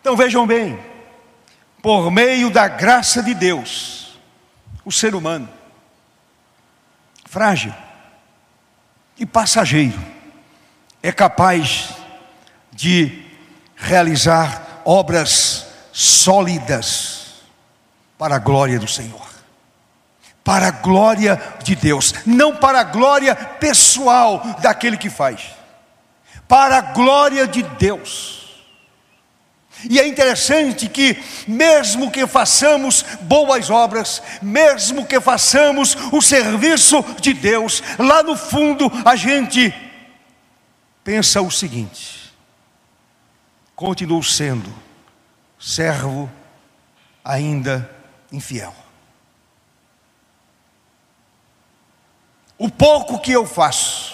Então 0.00 0.14
vejam 0.14 0.46
bem, 0.46 0.78
por 1.80 2.10
meio 2.10 2.50
da 2.50 2.68
graça 2.68 3.22
de 3.22 3.32
Deus, 3.34 4.03
o 4.84 4.92
ser 4.92 5.14
humano, 5.14 5.48
frágil 7.24 7.74
e 9.18 9.24
passageiro, 9.24 9.98
é 11.02 11.12
capaz 11.12 11.94
de 12.72 13.24
realizar 13.76 14.82
obras 14.84 15.66
sólidas 15.92 17.42
para 18.18 18.36
a 18.36 18.38
glória 18.38 18.78
do 18.78 18.88
Senhor. 18.88 19.22
Para 20.42 20.68
a 20.68 20.70
glória 20.70 21.40
de 21.62 21.74
Deus, 21.74 22.14
não 22.26 22.56
para 22.56 22.80
a 22.80 22.84
glória 22.84 23.34
pessoal 23.34 24.42
daquele 24.60 24.98
que 24.98 25.08
faz, 25.08 25.52
para 26.46 26.78
a 26.78 26.80
glória 26.80 27.46
de 27.46 27.62
Deus. 27.62 28.43
E 29.88 30.00
é 30.00 30.06
interessante 30.06 30.88
que, 30.88 31.22
mesmo 31.46 32.10
que 32.10 32.26
façamos 32.26 33.04
boas 33.22 33.68
obras, 33.68 34.22
mesmo 34.40 35.04
que 35.06 35.20
façamos 35.20 35.96
o 36.12 36.22
serviço 36.22 37.02
de 37.20 37.34
Deus, 37.34 37.82
lá 37.98 38.22
no 38.22 38.36
fundo 38.36 38.90
a 39.04 39.14
gente 39.16 39.74
pensa 41.02 41.42
o 41.42 41.50
seguinte: 41.50 42.32
continuo 43.76 44.22
sendo 44.22 44.72
servo 45.58 46.30
ainda 47.24 47.90
infiel. 48.32 48.74
O 52.56 52.70
pouco 52.70 53.18
que 53.18 53.32
eu 53.32 53.44
faço 53.44 54.13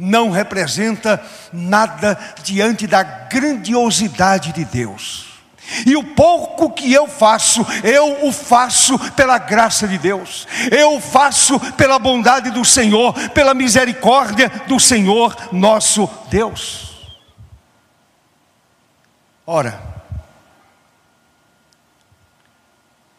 não 0.00 0.30
representa 0.30 1.22
nada 1.52 2.18
diante 2.42 2.86
da 2.86 3.02
grandiosidade 3.02 4.50
de 4.52 4.64
Deus. 4.64 5.28
E 5.86 5.94
o 5.94 6.02
pouco 6.02 6.70
que 6.70 6.92
eu 6.92 7.06
faço, 7.06 7.64
eu 7.84 8.26
o 8.26 8.32
faço 8.32 8.98
pela 9.12 9.38
graça 9.38 9.86
de 9.86 9.98
Deus, 9.98 10.48
eu 10.70 10.96
o 10.96 11.00
faço 11.00 11.60
pela 11.74 11.98
bondade 11.98 12.50
do 12.50 12.64
Senhor, 12.64 13.12
pela 13.30 13.54
misericórdia 13.54 14.48
do 14.66 14.80
Senhor 14.80 15.36
nosso 15.52 16.10
Deus. 16.28 16.90
Ora, 19.46 19.80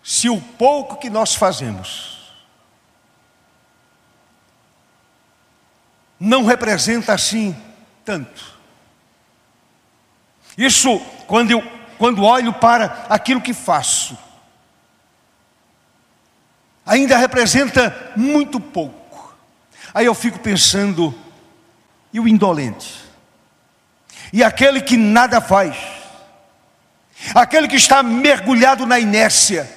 se 0.04 0.30
o 0.30 0.42
pouco 0.42 0.98
que 0.98 1.10
nós 1.10 1.36
fazemos 1.36 2.11
não 6.22 6.46
representa 6.46 7.14
assim 7.14 7.56
tanto. 8.06 8.60
Isso, 10.56 11.00
quando 11.26 11.50
eu 11.50 11.82
quando 11.98 12.24
olho 12.24 12.52
para 12.52 13.06
aquilo 13.10 13.40
que 13.40 13.54
faço, 13.54 14.18
ainda 16.84 17.16
representa 17.16 18.12
muito 18.16 18.60
pouco. 18.60 19.36
Aí 19.94 20.08
eu 20.08 20.16
fico 20.16 20.40
pensando, 20.40 21.14
e 22.12 22.20
o 22.20 22.28
indolente? 22.28 23.04
E 24.34 24.44
aquele 24.44 24.82
que 24.82 24.98
nada 24.98 25.40
faz? 25.40 25.78
Aquele 27.36 27.68
que 27.68 27.76
está 27.76 28.02
mergulhado 28.02 28.88
na 28.88 29.00
inércia? 29.00 29.72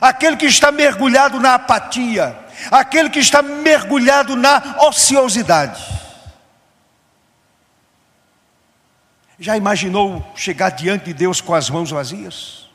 Aquele 0.00 0.38
que 0.38 0.46
está 0.46 0.72
mergulhado 0.72 1.38
na 1.38 1.56
apatia? 1.56 2.38
Aquele 2.70 3.10
que 3.10 3.18
está 3.18 3.42
mergulhado 3.42 4.36
na 4.36 4.76
ociosidade. 4.86 5.82
Já 9.38 9.56
imaginou 9.56 10.24
chegar 10.34 10.70
diante 10.70 11.06
de 11.06 11.14
Deus 11.14 11.40
com 11.40 11.54
as 11.54 11.70
mãos 11.70 11.90
vazias? 11.90 12.68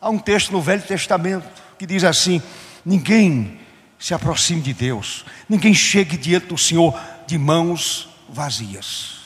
Há 0.00 0.10
um 0.10 0.18
texto 0.18 0.52
no 0.52 0.60
Velho 0.60 0.82
Testamento 0.82 1.48
que 1.78 1.86
diz 1.86 2.02
assim: 2.02 2.42
ninguém 2.84 3.60
se 3.98 4.14
aproxime 4.14 4.60
de 4.60 4.72
Deus, 4.72 5.24
ninguém 5.48 5.74
chegue 5.74 6.16
diante 6.16 6.46
do 6.46 6.58
Senhor 6.58 6.98
de 7.26 7.38
mãos 7.38 8.08
vazias. 8.28 9.18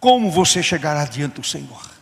Como 0.00 0.30
você 0.30 0.62
chegará 0.62 1.04
diante 1.04 1.40
do 1.40 1.44
Senhor? 1.44 1.93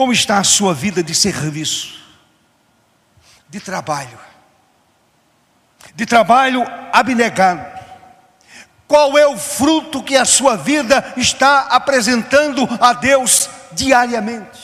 Como 0.00 0.14
está 0.14 0.38
a 0.38 0.44
sua 0.44 0.72
vida 0.72 1.02
de 1.02 1.14
serviço, 1.14 2.02
de 3.50 3.60
trabalho, 3.60 4.18
de 5.94 6.06
trabalho 6.06 6.62
abnegado? 6.90 7.78
Qual 8.88 9.18
é 9.18 9.26
o 9.26 9.36
fruto 9.36 10.02
que 10.02 10.16
a 10.16 10.24
sua 10.24 10.56
vida 10.56 11.12
está 11.18 11.66
apresentando 11.66 12.66
a 12.80 12.94
Deus 12.94 13.50
diariamente? 13.72 14.58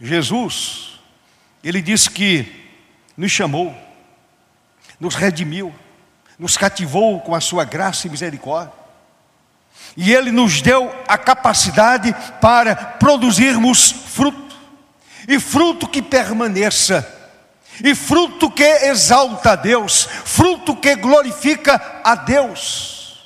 Jesus, 0.00 0.98
ele 1.62 1.80
disse 1.80 2.10
que 2.10 2.72
nos 3.16 3.30
chamou, 3.30 3.72
nos 4.98 5.14
redimiu, 5.14 5.72
nos 6.36 6.56
cativou 6.56 7.20
com 7.20 7.36
a 7.36 7.40
sua 7.40 7.64
graça 7.64 8.08
e 8.08 8.10
misericórdia. 8.10 8.79
E 9.96 10.12
Ele 10.12 10.30
nos 10.30 10.62
deu 10.62 10.94
a 11.06 11.18
capacidade 11.18 12.14
para 12.40 12.74
produzirmos 12.74 13.90
fruto, 13.90 14.56
e 15.28 15.38
fruto 15.38 15.88
que 15.88 16.00
permaneça, 16.00 17.06
e 17.82 17.94
fruto 17.94 18.50
que 18.50 18.62
exalta 18.62 19.52
a 19.52 19.56
Deus, 19.56 20.08
fruto 20.24 20.76
que 20.76 20.94
glorifica 20.96 22.00
a 22.04 22.14
Deus. 22.14 23.18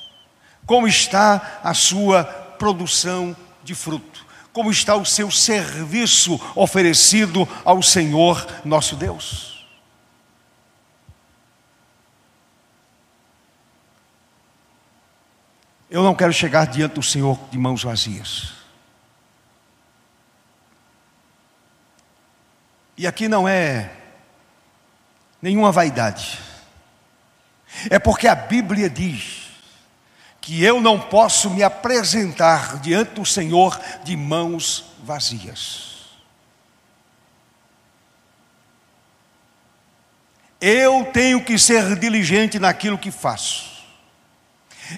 Como 0.66 0.88
está 0.88 1.60
a 1.62 1.74
sua 1.74 2.24
produção 2.24 3.36
de 3.62 3.74
fruto? 3.74 4.24
Como 4.52 4.70
está 4.70 4.94
o 4.96 5.04
seu 5.04 5.30
serviço 5.30 6.40
oferecido 6.54 7.46
ao 7.64 7.82
Senhor 7.82 8.46
nosso 8.64 8.96
Deus? 8.96 9.53
Eu 15.94 16.02
não 16.02 16.12
quero 16.12 16.32
chegar 16.32 16.66
diante 16.66 16.94
do 16.94 17.02
Senhor 17.04 17.38
de 17.52 17.56
mãos 17.56 17.84
vazias. 17.84 18.52
E 22.96 23.06
aqui 23.06 23.28
não 23.28 23.48
é 23.48 23.92
nenhuma 25.40 25.70
vaidade. 25.70 26.40
É 27.88 28.00
porque 28.00 28.26
a 28.26 28.34
Bíblia 28.34 28.90
diz 28.90 29.52
que 30.40 30.64
eu 30.64 30.80
não 30.80 30.98
posso 30.98 31.48
me 31.48 31.62
apresentar 31.62 32.80
diante 32.80 33.12
do 33.12 33.24
Senhor 33.24 33.80
de 34.02 34.16
mãos 34.16 34.96
vazias. 35.04 36.06
Eu 40.60 41.04
tenho 41.12 41.40
que 41.44 41.56
ser 41.56 41.96
diligente 42.00 42.58
naquilo 42.58 42.98
que 42.98 43.12
faço. 43.12 43.73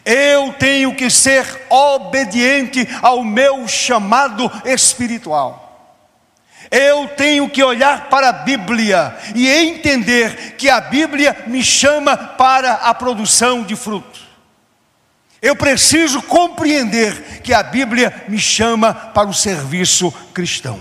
Eu 0.05 0.53
tenho 0.55 0.95
que 0.95 1.09
ser 1.11 1.47
obediente 1.69 2.87
ao 3.03 3.23
meu 3.23 3.67
chamado 3.69 4.51
espiritual. 4.65 5.63
Eu 6.71 7.09
tenho 7.09 7.49
que 7.49 7.63
olhar 7.63 8.09
para 8.09 8.31
a 8.31 8.33
Bíblia 8.33 9.17
e 9.35 9.49
entender 9.49 10.57
que 10.57 10.69
a 10.69 10.81
Bíblia 10.81 11.45
me 11.47 11.63
chama 11.63 12.17
para 12.17 12.73
a 12.75 12.93
produção 12.93 13.63
de 13.63 13.77
fruto. 13.77 14.21
Eu 15.41 15.55
preciso 15.55 16.21
compreender 16.23 17.41
que 17.43 17.55
a 17.55 17.63
Bíblia 17.63 18.25
me 18.27 18.39
chama 18.39 18.93
para 18.93 19.29
o 19.29 19.35
serviço 19.35 20.11
cristão. 20.35 20.81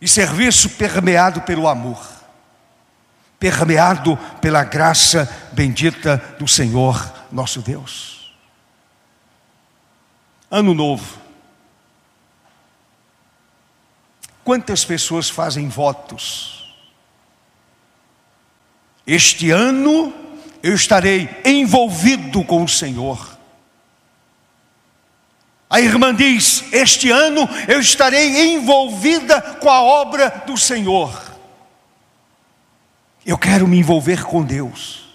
E 0.00 0.08
serviço 0.08 0.70
permeado 0.70 1.42
pelo 1.42 1.68
amor 1.68 2.21
permeado 3.42 4.16
pela 4.40 4.62
graça 4.62 5.28
bendita 5.52 6.36
do 6.38 6.46
Senhor 6.46 7.12
nosso 7.32 7.60
Deus. 7.60 8.32
Ano 10.48 10.72
novo. 10.72 11.20
Quantas 14.44 14.84
pessoas 14.84 15.28
fazem 15.28 15.68
votos? 15.68 16.72
Este 19.04 19.50
ano 19.50 20.14
eu 20.62 20.76
estarei 20.76 21.28
envolvido 21.44 22.44
com 22.44 22.62
o 22.62 22.68
Senhor. 22.68 23.36
A 25.68 25.80
irmã 25.80 26.14
diz: 26.14 26.72
Este 26.72 27.10
ano 27.10 27.48
eu 27.66 27.80
estarei 27.80 28.54
envolvida 28.54 29.42
com 29.60 29.68
a 29.68 29.82
obra 29.82 30.44
do 30.46 30.56
Senhor. 30.56 31.21
Eu 33.24 33.38
quero 33.38 33.68
me 33.68 33.78
envolver 33.78 34.24
com 34.24 34.42
Deus. 34.42 35.08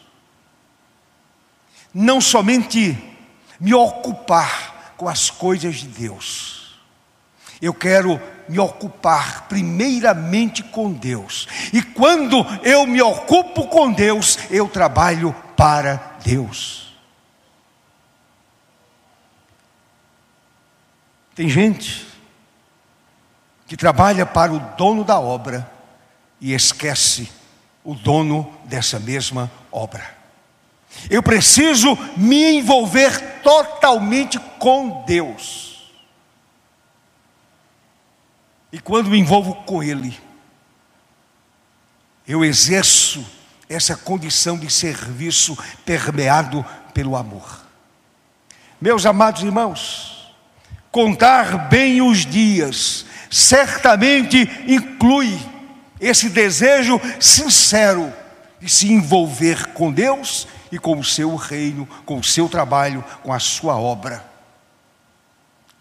Não 1.93 2.21
somente 2.21 2.97
me 3.59 3.73
ocupar 3.73 4.93
com 4.97 5.09
as 5.09 5.29
coisas 5.29 5.75
de 5.75 5.87
Deus. 5.87 6.79
Eu 7.61 7.73
quero 7.73 8.21
me 8.47 8.59
ocupar 8.59 9.47
primeiramente 9.47 10.63
com 10.63 10.91
Deus. 10.91 11.47
E 11.73 11.81
quando 11.81 12.45
eu 12.63 12.85
me 12.85 13.01
ocupo 13.01 13.67
com 13.67 13.91
Deus, 13.91 14.37
eu 14.49 14.67
trabalho 14.69 15.35
para 15.55 16.17
Deus. 16.23 16.93
Tem 21.35 21.49
gente 21.49 22.07
que 23.67 23.75
trabalha 23.75 24.25
para 24.25 24.53
o 24.53 24.59
dono 24.77 25.03
da 25.03 25.19
obra 25.19 25.69
e 26.39 26.53
esquece 26.53 27.29
o 27.87 27.95
dono 27.95 28.53
dessa 28.65 28.99
mesma 28.99 29.49
obra. 29.71 30.05
Eu 31.09 31.23
preciso 31.23 31.97
me 32.17 32.57
envolver 32.57 33.39
totalmente 33.41 34.37
com 34.59 35.05
Deus. 35.05 35.89
E 38.73 38.79
quando 38.81 39.09
me 39.09 39.17
envolvo 39.17 39.55
com 39.63 39.81
Ele, 39.81 40.19
eu 42.27 42.43
exerço 42.43 43.25
essa 43.69 43.95
condição 43.95 44.59
de 44.59 44.69
serviço 44.69 45.57
permeado 45.85 46.65
pelo 46.93 47.15
amor. 47.15 47.65
Meus 48.81 49.05
amados 49.05 49.43
irmãos, 49.43 50.35
contar 50.91 51.69
bem 51.69 52.01
os 52.01 52.25
dias 52.25 53.05
certamente 53.31 54.37
inclui 54.67 55.39
esse 55.99 56.29
desejo 56.29 56.99
sincero 57.19 58.13
de 58.59 58.69
se 58.69 58.91
envolver 58.91 59.67
com 59.73 59.91
Deus 59.91 60.47
e 60.71 60.77
com 60.77 60.99
o 60.99 61.03
seu 61.03 61.35
reino, 61.35 61.87
com 62.05 62.17
o 62.17 62.23
seu 62.23 62.49
trabalho, 62.49 63.03
com 63.23 63.31
a 63.31 63.39
sua 63.39 63.75
obra. 63.75 64.25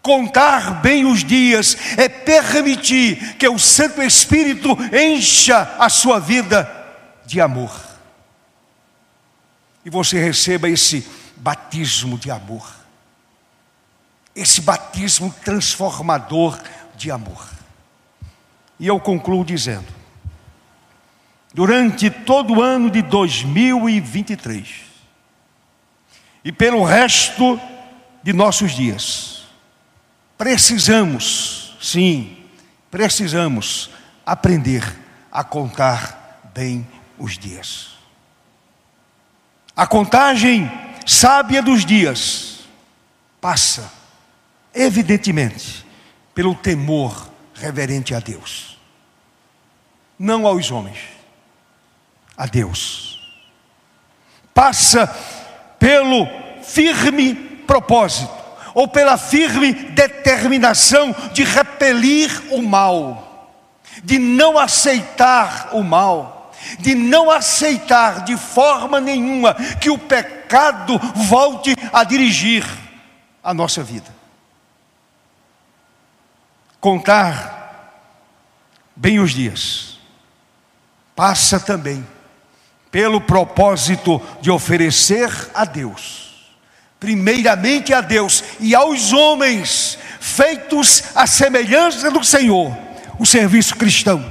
Contar 0.01 0.81
bem 0.81 1.05
os 1.05 1.23
dias 1.23 1.75
é 1.97 2.07
permitir 2.07 3.35
que 3.35 3.47
o 3.47 3.59
Santo 3.59 4.01
Espírito 4.01 4.69
encha 4.93 5.75
a 5.77 5.89
sua 5.89 6.19
vida 6.19 6.71
de 7.25 7.41
amor. 7.41 7.71
E 9.83 9.89
você 9.89 10.19
receba 10.19 10.69
esse 10.69 11.05
batismo 11.35 12.17
de 12.17 12.31
amor, 12.31 12.73
esse 14.35 14.61
batismo 14.61 15.33
transformador 15.43 16.57
de 16.95 17.11
amor. 17.11 17.49
E 18.79 18.87
eu 18.87 18.99
concluo 18.99 19.43
dizendo: 19.43 19.96
durante 21.57 22.11
todo 22.11 22.53
o 22.53 22.61
ano 22.61 22.87
de 22.87 23.01
2023 23.01 24.67
e 26.45 26.51
pelo 26.51 26.83
resto 26.83 27.59
de 28.21 28.31
nossos 28.31 28.73
dias. 28.73 29.47
Precisamos, 30.37 31.75
sim, 31.81 32.37
precisamos 32.91 33.89
aprender 34.23 34.83
a 35.31 35.43
contar 35.43 36.47
bem 36.53 36.87
os 37.17 37.39
dias. 37.39 37.97
A 39.75 39.87
contagem 39.87 40.71
sábia 41.07 41.63
dos 41.63 41.83
dias 41.83 42.67
passa, 43.41 43.91
evidentemente, 44.75 45.83
pelo 46.35 46.53
temor 46.53 47.31
reverente 47.55 48.13
a 48.13 48.19
Deus, 48.19 48.77
não 50.19 50.45
aos 50.45 50.69
homens 50.69 51.16
a 52.37 52.45
Deus. 52.45 53.19
Passa 54.53 55.07
pelo 55.79 56.27
firme 56.61 57.33
propósito, 57.65 58.31
ou 58.73 58.87
pela 58.87 59.17
firme 59.17 59.73
determinação 59.73 61.15
de 61.33 61.43
repelir 61.43 62.53
o 62.53 62.61
mal, 62.61 63.51
de 64.03 64.19
não 64.19 64.57
aceitar 64.57 65.69
o 65.73 65.83
mal, 65.83 66.51
de 66.79 66.93
não 66.93 67.31
aceitar 67.31 68.23
de 68.23 68.37
forma 68.37 68.99
nenhuma 68.99 69.55
que 69.81 69.89
o 69.89 69.97
pecado 69.97 70.99
volte 71.15 71.75
a 71.91 72.03
dirigir 72.03 72.65
a 73.43 73.53
nossa 73.53 73.83
vida. 73.83 74.15
Contar 76.79 78.11
bem 78.95 79.19
os 79.19 79.31
dias, 79.31 79.99
passa 81.15 81.59
também 81.59 82.05
pelo 82.97 83.21
propósito 83.21 84.19
de 84.41 84.49
oferecer 84.49 85.29
a 85.53 85.65
Deus, 85.65 86.49
primeiramente 86.99 87.93
a 87.93 88.01
Deus 88.01 88.43
e 88.59 88.73
aos 88.73 89.13
homens, 89.13 89.99
feitos 90.19 91.03
à 91.13 91.27
semelhança 91.27 92.09
do 92.09 92.23
Senhor, 92.23 92.75
o 93.19 93.23
serviço 93.23 93.75
cristão. 93.75 94.25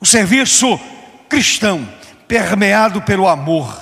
O 0.00 0.06
serviço 0.06 0.80
cristão, 1.28 1.86
permeado 2.26 3.02
pelo 3.02 3.28
amor, 3.28 3.78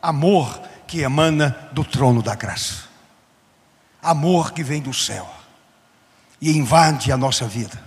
amor 0.00 0.62
que 0.86 1.02
emana 1.02 1.68
do 1.72 1.84
trono 1.84 2.22
da 2.22 2.34
graça, 2.34 2.84
amor 4.02 4.52
que 4.52 4.62
vem 4.62 4.80
do 4.80 4.94
céu 4.94 5.30
e 6.40 6.56
invade 6.56 7.12
a 7.12 7.18
nossa 7.18 7.46
vida, 7.46 7.78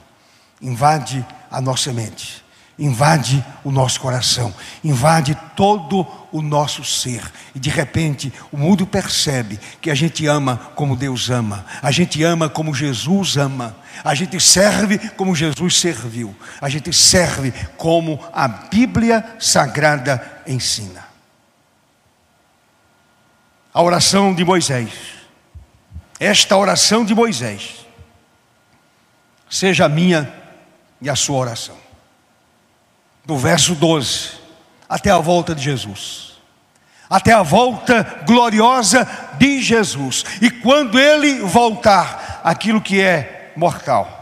invade 0.62 1.26
a 1.50 1.60
nossa 1.60 1.92
mente 1.92 2.45
invade 2.78 3.44
o 3.64 3.72
nosso 3.72 4.00
coração, 4.02 4.54
invade 4.84 5.36
todo 5.56 6.06
o 6.32 6.42
nosso 6.42 6.84
ser. 6.84 7.24
E 7.54 7.60
de 7.60 7.70
repente 7.70 8.34
o 8.52 8.58
mundo 8.58 8.86
percebe 8.86 9.60
que 9.82 9.90
a 9.90 9.96
gente 9.96 10.28
ama 10.28 10.58
como 10.76 10.96
Deus 10.96 11.30
ama, 11.30 11.66
a 11.82 11.90
gente 11.90 12.22
ama 12.24 12.50
como 12.50 12.74
Jesus 12.74 13.38
ama, 13.38 13.76
a 14.04 14.14
gente 14.14 14.40
serve 14.42 14.98
como 15.12 15.36
Jesus 15.36 15.80
serviu, 15.80 16.36
a 16.60 16.68
gente 16.68 16.92
serve 16.92 17.54
como 17.78 18.20
a 18.34 18.48
Bíblia 18.48 19.24
Sagrada 19.40 20.42
ensina. 20.46 21.06
A 23.74 23.82
oração 23.82 24.34
de 24.34 24.44
Moisés, 24.44 24.92
esta 26.20 26.58
oração 26.58 27.06
de 27.06 27.16
Moisés, 27.16 27.86
seja 29.50 29.86
a 29.86 29.90
minha 29.90 30.34
e 31.02 31.10
a 31.10 31.16
sua 31.16 31.38
oração 31.38 31.85
do 33.26 33.38
verso 33.38 33.76
12, 33.76 34.32
até 34.88 35.10
a 35.10 35.18
volta 35.18 35.56
de 35.56 35.64
Jesus. 35.64 36.36
Até 37.10 37.34
a 37.34 37.44
volta 37.44 38.24
gloriosa 38.26 39.08
de 39.38 39.62
Jesus. 39.62 40.24
E 40.42 40.50
quando 40.50 41.00
ele 41.00 41.40
voltar, 41.42 42.42
aquilo 42.44 42.82
que 42.82 43.00
é 43.00 43.54
mortal 43.56 44.16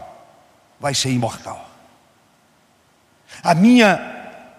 vai 0.78 0.94
ser 0.94 1.10
imortal. 1.10 1.68
A 3.42 3.54
minha 3.54 4.00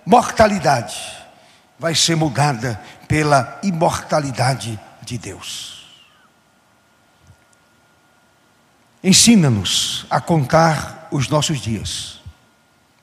mortalidade 0.06 0.96
vai 1.78 1.93
ser 1.93 2.16
mudada 2.16 2.80
pela 3.08 3.60
imortalidade 3.64 4.80
de 5.02 5.18
Deus. 5.18 5.86
Ensina-nos 9.04 10.06
a 10.10 10.20
contar 10.20 11.08
os 11.12 11.30
nossos 11.30 11.60
dias, 11.60 12.20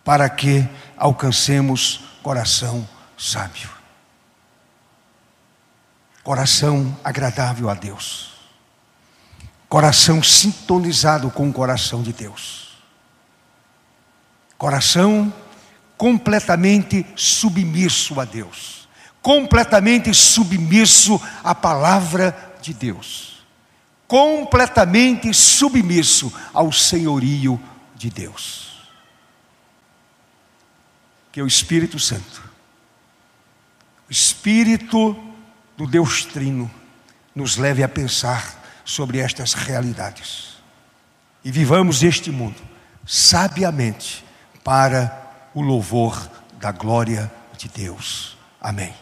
para 0.05 0.29
que 0.29 0.69
alcancemos 1.03 1.99
coração 2.23 2.89
sábio. 3.19 3.69
Coração 6.23 6.97
agradável 7.03 7.69
a 7.69 7.75
Deus. 7.75 8.35
Coração 9.69 10.23
sintonizado 10.23 11.29
com 11.29 11.49
o 11.49 11.53
coração 11.53 12.05
de 12.05 12.13
Deus. 12.13 12.79
Coração 14.57 15.35
completamente 15.99 17.05
submisso 17.17 18.21
a 18.21 18.25
Deus. 18.25 18.89
Completamente 19.21 20.15
submisso 20.15 21.21
à 21.43 21.53
palavra 21.53 22.55
de 22.63 22.73
Deus. 22.73 23.45
Completamente 24.07 25.35
submisso 25.35 26.33
ao 26.55 26.71
senhorio 26.71 27.61
de 27.97 28.09
Deus 28.09 28.72
que 31.33 31.41
é 31.41 31.43
o 31.43 31.47
Espírito 31.47 31.99
Santo, 31.99 32.51
o 34.09 34.13
Espírito 34.13 35.17
do 35.77 35.87
Deus 35.87 36.25
Trino, 36.27 36.71
nos 37.35 37.57
leve 37.57 37.83
a 37.83 37.89
pensar 37.89 38.63
sobre 38.85 39.19
estas 39.19 39.55
realidades 39.55 40.53
e 41.45 41.51
vivamos 41.51 42.03
este 42.03 42.31
mundo 42.31 42.61
sabiamente 43.07 44.25
para 44.63 45.51
o 45.55 45.61
louvor 45.61 46.31
da 46.61 46.71
glória 46.71 47.33
de 47.57 47.69
Deus. 47.69 48.37
Amém. 48.61 49.02